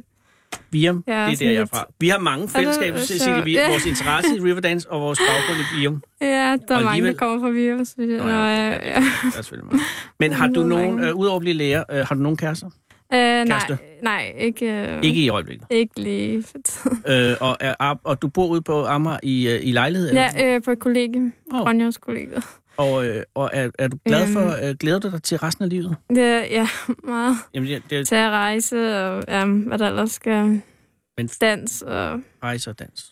[0.70, 1.86] Virum, Ja, det er der, jeg er fra.
[2.00, 3.44] Vi har mange fællesskaber, det Cecilie.
[3.44, 3.68] Vi, sjovt?
[3.70, 6.02] vores interesse i Riverdance og vores baggrund i Virum.
[6.20, 8.18] ja, der er Og mange, alligevel- der kommer fra Virum, synes jeg.
[8.18, 8.94] Nå, Nå, ja, ja, ja, ja.
[8.94, 9.84] Der er selvfølgelig mange.
[10.20, 12.66] Men har du er nogen, øh, udover at blive lærer, øh, har du nogen kærester?
[13.14, 13.78] Øh, nej, Kæreste?
[14.02, 15.66] nej, ikke, øh, Ikke i øjeblikket.
[15.70, 17.02] ikke lige for tiden.
[17.08, 20.08] Øh, og, er, og du bor ude på Amager i, øh, i lejlighed?
[20.08, 20.30] eller?
[20.36, 21.32] Ja, øh, på et kollegium.
[21.52, 21.60] Oh.
[21.60, 22.44] Grønjørskollegiet.
[22.76, 24.68] Og, øh, og er, er du glad for, Øhm.
[24.68, 25.96] øh, glæder du dig til resten af livet?
[26.10, 26.16] Det,
[26.50, 26.68] ja,
[27.04, 27.36] meget.
[27.54, 30.62] Jamen, det, det Til at rejse, og ja, hvad der ellers skal.
[31.18, 33.10] Men- Dans, og rejse og dans.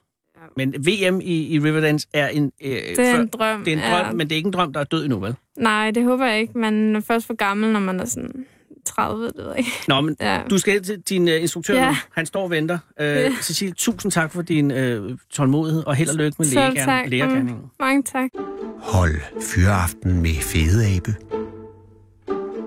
[0.57, 3.65] Men VM i, i Riverdance er en, øh, det er før- en drøm.
[3.65, 4.13] det er en drøm, ja.
[4.13, 5.35] men det er ikke en drøm, der er død endnu, vel?
[5.59, 6.59] Nej, det håber jeg ikke.
[6.59, 8.47] Man er først for gammel, når man er sådan
[8.85, 9.71] 30, det ved jeg ikke.
[9.89, 10.41] Nå, men Ja.
[10.51, 11.89] du skal til din uh, instruktør Ja.
[11.91, 11.95] nu.
[12.13, 12.79] Han står og venter.
[13.01, 13.31] Uh, Ja.
[13.41, 17.55] Cecilie, tusind tak for din uh, tålmodighed, og held og lykke med lægergærningen.
[17.55, 18.31] Mm, mange tak.
[18.79, 21.15] Hold Fyraften med Fede Abe.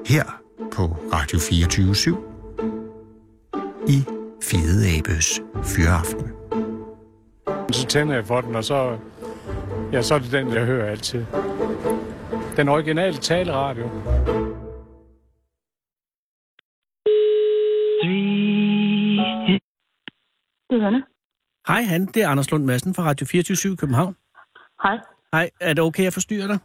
[0.05, 0.41] Her
[0.72, 1.95] på Radio 24
[3.89, 4.03] i
[4.43, 6.28] Fede Abes Fyraften.
[7.72, 8.97] Så tænder jeg for den, og så,
[9.93, 11.26] ja, så er det den, jeg hører altid.
[12.57, 13.89] Den originale taleradio.
[20.70, 21.03] Det er Hanne.
[21.68, 24.16] Hej Han, det er Anders Lund Madsen fra Radio 24 i København.
[24.84, 24.97] Hej.
[25.34, 26.59] Hej, er det okay, at forstyrre dig?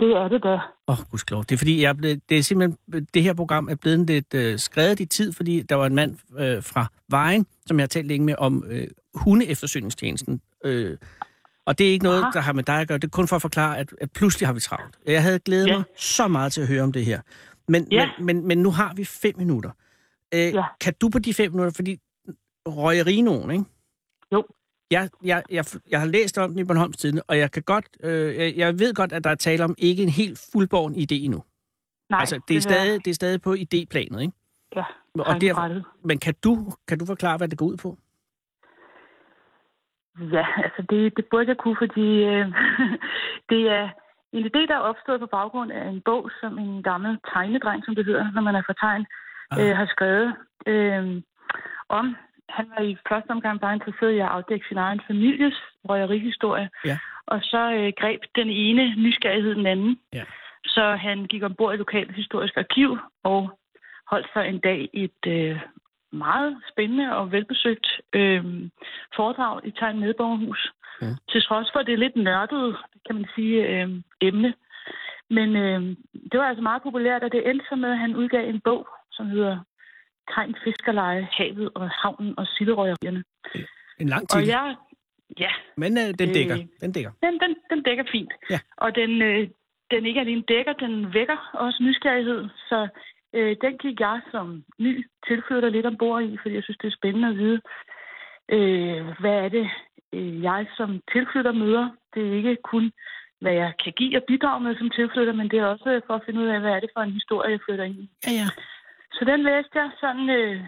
[0.00, 0.48] Det er det da.
[0.54, 1.42] Åh, oh, gudskelov.
[1.44, 4.58] Det er fordi, jeg blevet, det er simpelthen, det her program er blevet lidt øh,
[4.58, 8.06] skrevet i tid, fordi der var en mand øh, fra Vejen, som jeg har talt
[8.06, 10.40] længe med om øh, hundeeftersøgningstjenesten.
[10.64, 10.96] Øh,
[11.66, 12.30] og det er ikke noget, Aha.
[12.34, 12.98] der har med dig at gøre.
[12.98, 14.98] Det er kun for at forklare, at, at pludselig har vi travlt.
[15.06, 15.76] Jeg havde glædet Ja.
[15.76, 17.20] mig så meget til at høre om det her.
[17.68, 18.08] Men, Ja.
[18.18, 19.70] men, men, men nu har vi fem minutter.
[20.34, 20.62] Øh, Ja.
[20.80, 21.98] Kan du på de fem minutter, fordi
[22.66, 23.64] røgeri nogen, ikke?
[24.32, 24.44] Jo.
[24.90, 27.86] Jeg, jeg, jeg, jeg har læst om den i Bornholms Tidende, og jeg kan godt,
[28.02, 31.42] øh, jeg, ved godt, at der er tale om ikke en helt fuldborgen idé endnu.
[32.10, 34.32] Nej, altså, det er, stadig, det er stadig på idéplanet, ikke?
[34.76, 34.84] Ja,
[35.18, 35.84] Og tegnebrættet.
[36.04, 37.98] men kan du, kan du forklare, hvad det går ud på?
[40.32, 42.46] Ja, altså det, det burde jeg kunne, fordi øh,
[43.50, 43.88] det er
[44.32, 47.94] en idé, der er opstået på baggrund af en bog, som en gammel tegnedreng, som
[47.94, 49.06] det hedder, når man er fra tegn,
[49.50, 49.68] Ah.
[49.70, 50.34] øh, har skrevet
[50.66, 51.22] øh,
[51.88, 52.16] om.
[52.48, 55.54] Han var i første omgang bare interesseret i at afdække sin egen families
[55.88, 56.70] røgerihistorie.
[56.84, 56.98] Ja.
[57.26, 59.98] Og så øh, greb den ene nysgerrighed den anden.
[60.12, 60.24] Ja.
[60.64, 63.58] Så han gik ombord i lokalt historisk arkiv og
[64.10, 65.60] holdt sig en dag et øh,
[66.12, 68.44] meget spændende og velbesøgt øh,
[69.16, 70.72] foredrag i Tegn Medborgerhus.
[71.02, 71.06] Ja.
[71.30, 72.76] Til trods for, at det er lidt nørdet,
[73.06, 73.88] kan man sige, øh,
[74.20, 74.54] emne.
[75.30, 75.80] Men øh,
[76.32, 78.88] det var altså meget populært, og det endte så med, at han udgav en bog,
[79.12, 79.58] som hedder
[80.34, 83.24] Tegn Fiskerleje, Havet og Havnen og Silderøgerierne.
[84.00, 84.76] En lang Og titel, jeg,
[85.38, 86.56] ja, men øh, den Øh, dækker.
[86.80, 87.12] Den dækker.
[87.24, 88.32] den, den, den dækker fint.
[88.50, 88.58] Ja.
[88.76, 89.48] Og den, øh,
[89.90, 92.48] den ikke alene dækker, den vækker også nysgerrighed.
[92.68, 92.88] Så
[93.32, 96.98] øh, den gik jeg som ny tilflytter lidt ombord i, fordi jeg synes, det er
[97.00, 97.60] spændende at vide,
[98.56, 99.66] øh, hvad er det,
[100.12, 101.88] øh, jeg som tilflytter møder.
[102.14, 102.92] Det er ikke kun,
[103.40, 106.22] hvad jeg kan give og bidrage med som tilflytter, men det er også for at
[106.26, 108.10] finde ud af, hvad er det for en historie, jeg flytter ind i.
[108.26, 108.46] Ja, ja.
[109.12, 110.60] Så den læste jeg sådan, øh,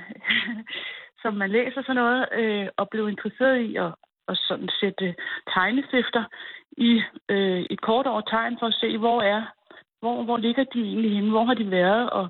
[1.22, 3.92] som man læser sådan noget, øh, og blev interesseret i at
[4.28, 5.14] at sådan sætte
[5.54, 6.24] tegnestifter
[6.76, 9.42] i øh, et kort over tegn for at se, hvor er
[10.00, 12.26] hvor, hvor ligger de egentlig henne, hvor har de været, og,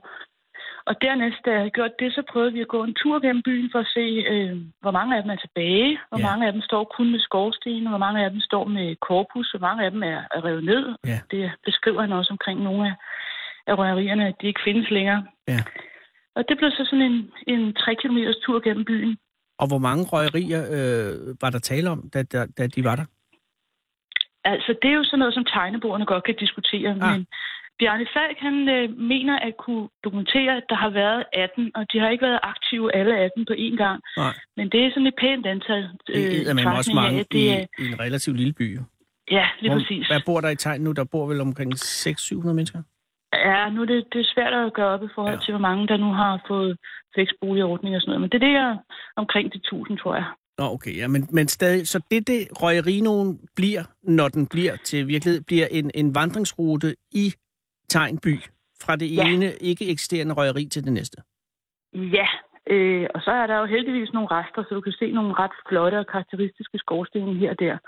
[0.87, 3.43] og dernæst, da jeg havde gjort det, så prøvede vi at gå en tur gennem
[3.43, 6.27] byen for at se, øh, hvor mange af dem er tilbage, hvor ja.
[6.31, 9.61] mange af dem står kun med skorstenen, hvor mange af dem står med korpus, hvor
[9.69, 10.85] mange af dem er, er revet ned.
[11.07, 11.19] Ja.
[11.31, 12.95] Det beskriver han også omkring nogle af,
[13.67, 15.27] af røgerierne, at de ikke findes længere.
[15.49, 15.59] Ja.
[16.37, 19.17] Og det blev så sådan en, en 3 km tur gennem byen.
[19.59, 23.05] Og hvor mange røgerier øh, var der tale om, da, da, da de var der?
[24.45, 27.13] Altså, det er jo sådan noget, som tegnebordene godt kan diskutere, Ah.
[27.13, 27.27] men
[27.79, 31.99] Bjarne Falk, han øh, mener at kunne dokumentere, at der har været 18, og de
[31.99, 34.03] har ikke været aktive alle 18 på én gang.
[34.17, 34.35] Nej.
[34.57, 35.83] Men det er sådan et pænt antal.
[36.07, 38.77] Det er man også af, mange i, det er, i en relativt lille by.
[38.77, 38.83] jo.
[39.31, 40.07] Ja, lige Hvor- præcis.
[40.07, 40.93] Hvad bor der i tegn nu?
[40.93, 42.83] Der bor vel omkring 600-700 mennesker?
[43.51, 45.41] Ja, nu er det, det er svært at gøre op i forhold Ja.
[45.41, 46.79] til, hvor mange der nu har fået
[47.15, 48.21] fleksboligordning og sådan noget.
[48.21, 48.77] Men det ligger
[49.17, 50.25] omkring de 1000, tror jeg.
[50.59, 55.09] Nå, okay, ja, men, men stadig, så det, det røgerinoen bliver, når den bliver til
[55.09, 57.33] virkelighed, bliver en, en vandringsrute i
[57.89, 58.35] Tegnby,
[58.83, 59.29] fra det Ja.
[59.29, 61.17] ene ikke eksisterende røgeri til det næste.
[61.95, 62.27] Ja,
[62.71, 65.51] øh, og så er der jo heldigvis nogle rester, så du kan se nogle ret
[65.69, 67.79] flotte og karakteristiske skorstene her og der.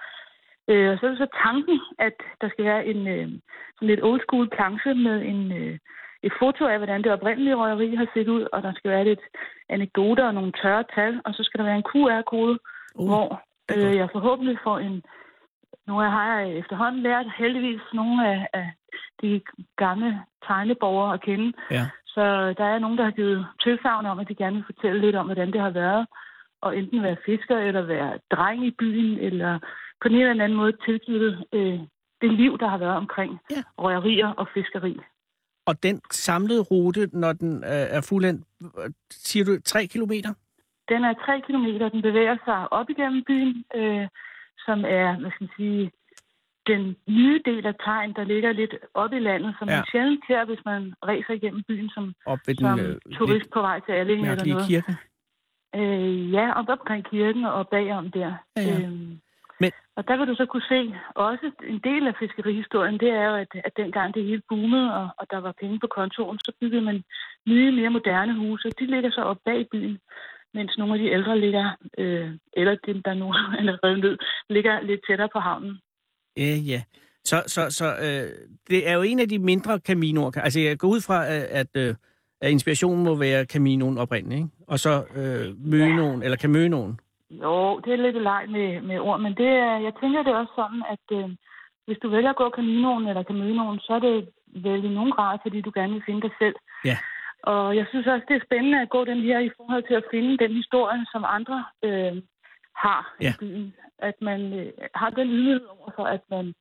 [0.69, 3.29] Øh, og så er det så tanken, at der skal være en øh,
[3.75, 5.79] sådan lidt old school planche med en, øh,
[6.23, 9.21] et foto af, hvordan det oprindelige røgeri har set ud, og der skal være lidt
[9.69, 12.59] anekdoter og nogle tørre tal, og så skal der være en QR-kode,
[12.99, 13.43] Uh, hvor
[13.77, 15.03] øh, jeg forhåbentlig får en...
[15.87, 18.73] Nu har jeg efterhånden lært heldigvis nogle af, af
[19.23, 19.41] de
[19.77, 21.87] gamle tegneborgere at kende, Ja.
[22.07, 25.17] så der er nogen, der har givet tilsavn om, at de gerne vil fortælle lidt
[25.17, 26.07] om, hvordan det har været.
[26.61, 29.59] Og enten være fisker, eller være dreng i byen, eller
[30.03, 31.81] på en eller anden måde tilknyttet øh,
[32.21, 33.63] det liv, der har været omkring Ja.
[33.79, 34.97] røgerier og fiskeri.
[35.67, 40.35] Og den samlede rute, når den øh, er fuldendt, øh, siger du 3 kilometer?
[40.89, 44.09] Den er tre kilometer, den bevæger sig op igennem byen, øh,
[44.67, 45.91] som er, hvad skal man sige,
[46.67, 49.77] den nye del af tegn, der ligger lidt op i landet, som Ja.
[49.77, 53.33] man sjældent ser, hvis man ræser igennem byen som, Op ved som den øh, turist
[53.33, 54.69] lidt på vej til Allinge eller noget.
[54.69, 54.97] kirke?
[55.77, 58.35] Øh, ja, op omkring kirken og bagom der.
[58.57, 58.81] Ja, ja.
[58.81, 59.21] Øhm,
[59.61, 63.25] Men- Og der vil du så kunne se, også en del af fiskerihistorien, det er
[63.31, 66.53] jo, at, at dengang det hele boomede, og, og der var penge på kontoen, så
[66.61, 67.03] byggede man
[67.47, 68.71] nye, mere moderne huse.
[68.81, 69.99] De ligger så op bag byen,
[70.55, 74.19] mens nogle af de ældre ligger, øh, eller dem, der nu er revet ned,
[74.51, 75.79] ligger lidt tættere på havnen.
[76.37, 76.83] Ja, ja.
[77.25, 80.31] Så, så, så øh, det er jo en af de mindre Caminoer.
[80.37, 81.95] Altså, jeg går ud fra, at, at, øh,
[82.41, 84.51] at inspirationen må være Caminoen oprindeligt, ikke?
[84.69, 87.01] Og så øh, Mønoen, eller Camønoen.
[87.31, 90.37] Jo, det er lidt leg med, med ord, men det er, jeg tænker det er
[90.37, 91.29] også sådan, at øh,
[91.87, 95.39] hvis du vælger at gå Caminoen eller Caminoen, så er det vel i nogen grad,
[95.43, 96.55] fordi du gerne vil finde dig selv.
[96.85, 96.97] Ja.
[97.43, 100.09] Og jeg synes også, det er spændende at gå den her i forhold til at
[100.11, 102.23] finde den historie, som andre øh,
[102.77, 103.31] har Ja.
[103.31, 103.75] i byen.
[103.99, 106.55] At man øh, har den ydmyghed over for, at man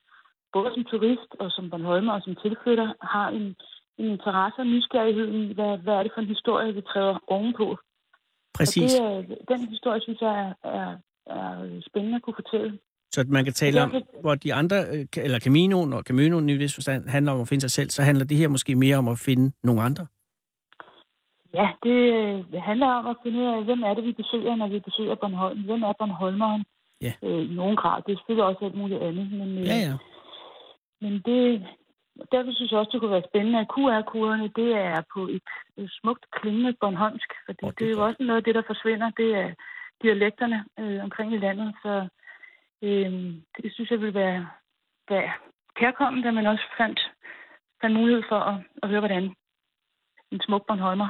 [0.52, 3.56] både som turist og som Bornholmer og som tilflytter har en,
[3.98, 7.78] en interesse og nysgerrighed i, hvad, hvad er det for en historie, vi træder ovenpå.
[8.56, 8.94] Præcis.
[9.00, 10.34] Og det, er- den historie, synes jeg,
[10.64, 10.96] er, er,
[11.26, 12.78] er spændende at kunne fortælle.
[13.10, 16.74] Så man kan tale om, hvor de andre, øh, eller Caminoen og Camønoen i vis
[16.74, 19.18] forstand, handler om at finde sig selv, så handler det her måske mere om at
[19.18, 20.06] finde nogle andre.
[21.54, 24.56] Ja, det, øh, det handler om at finde ud af, hvem er det, vi besøger,
[24.56, 25.60] når vi besøger Bornholm.
[25.62, 26.64] Hvem er Bornholmeren?
[27.02, 27.12] Ja.
[27.22, 28.02] Øh, I nogen grad.
[28.06, 29.32] Det er selvfølgelig også alt muligt andet.
[29.32, 29.94] Men, øh, Ja, ja.
[31.00, 31.66] men det,
[32.32, 35.48] derfor synes jeg også, det kunne være spændende, at QR-koderne, det er på et,
[36.00, 37.30] smukt klingende Bornholmsk.
[37.46, 39.10] Fordi oh, det er jo også noget af det, der forsvinder.
[39.10, 39.48] Det er
[40.02, 41.74] dialekterne øh, omkring i landet.
[41.82, 42.08] Så
[42.82, 43.12] øh,
[43.56, 44.48] det synes jeg ville være,
[45.08, 45.32] være
[45.80, 47.00] kærkommen, da man også fandt,
[47.80, 49.34] fandt mulighed for at, at høre, hvordan
[50.32, 51.08] en smuk Bornholmer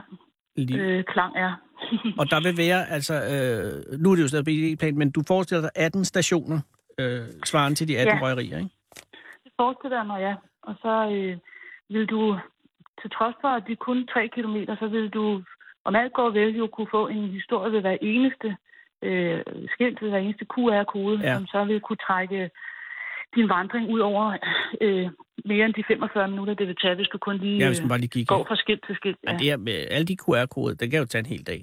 [0.56, 0.78] Lige.
[0.78, 1.52] øh, klang er.
[2.20, 5.62] Og der vil være, altså, øh, nu er det jo stadig BD-plan, men du forestiller
[5.62, 6.60] dig 18 stationer,
[7.00, 8.16] øh, svarende til de 18 ja.
[8.16, 8.22] Ja.
[8.24, 8.70] røgerier, ikke?
[9.44, 10.34] Det forestiller jeg mig, ja.
[10.68, 11.36] Og så øh,
[11.94, 12.38] vil du,
[13.00, 15.42] til trods for, at det er kun 3 kilometer, så vil du,
[15.84, 18.56] om alt går vel, jo kunne få en historie ved hver eneste
[19.02, 19.40] øh,
[19.74, 21.34] skilt, ved hver eneste QR-kode, Ja.
[21.34, 22.50] som så vil kunne trække
[23.36, 24.36] din vandring ud over
[24.80, 25.08] øh,
[25.44, 27.84] mere end de 45 minutter, det vil tage, hvis du kun lige Ja, hvis øh,
[27.84, 28.28] man bare lige gik.
[28.28, 29.18] går fra skilt til skilt.
[29.24, 29.28] Ja.
[29.30, 29.32] Ja.
[29.32, 31.60] Men det er med alle de QR-koder, det kan jo tage en hel dag.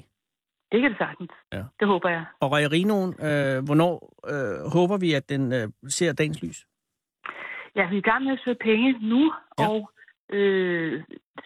[0.72, 1.32] Det kan det sagtens.
[1.54, 1.64] Ja.
[1.80, 2.26] Det håber jeg.
[2.40, 3.94] Og røgerinoen, øh, hvornår
[4.34, 6.66] øh, håber vi, at den øh, ser dagens lys?
[7.76, 9.68] Ja, vi er i gang med at søge penge nu, Ja.
[9.70, 9.92] og
[10.30, 11.04] øh,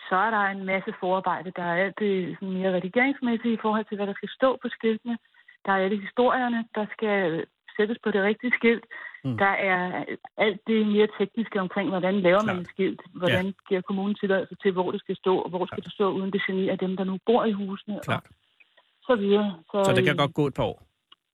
[0.09, 1.51] så er der en masse forarbejde.
[1.55, 4.67] Der er alt det sådan mere redigeringsmæssige i forhold til, hvad der skal stå på
[4.69, 5.17] skiltene.
[5.65, 7.45] Der er alle historierne, der skal
[7.77, 8.85] sættes på det rigtige skilt.
[9.23, 9.37] Mm.
[9.37, 10.05] Der er
[10.37, 12.59] alt det mere tekniske omkring, hvordan laver man Klart.
[12.61, 13.01] et skilt.
[13.13, 13.51] Hvordan ja.
[13.67, 16.41] giver kommunen tilladelse til, hvor det skal stå, og hvor skal det stå, uden det
[16.47, 17.99] generer dem, der nu bor i husene.
[18.03, 18.25] Klart.
[18.27, 19.55] Og så videre.
[19.71, 20.86] Så det kan øh, godt gå et par år.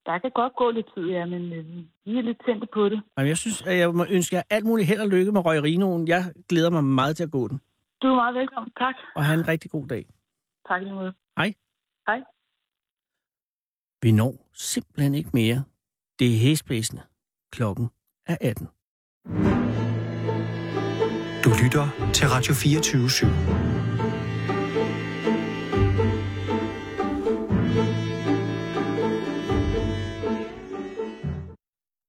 [0.05, 1.65] Der kan godt gå lidt tid, ja, men øh,
[2.05, 3.01] vi er lidt tændte på det.
[3.17, 6.07] Jamen, jeg synes, at jeg må ønske jer alt muligt held og lykke med Røgerinoen.
[6.07, 7.61] Jeg glæder mig meget til at gå den.
[8.01, 8.71] Du er meget velkommen.
[8.77, 8.95] Tak.
[9.15, 10.05] Og have en rigtig god dag.
[10.67, 11.13] Tak i måde.
[11.37, 11.53] Hej.
[12.07, 12.19] Hej.
[14.01, 15.63] Vi når simpelthen ikke mere.
[16.19, 17.01] Det er hæsblæsende.
[17.51, 17.89] Klokken
[18.27, 18.67] er 18.
[21.43, 23.92] Du lytter til Radio 24 /7.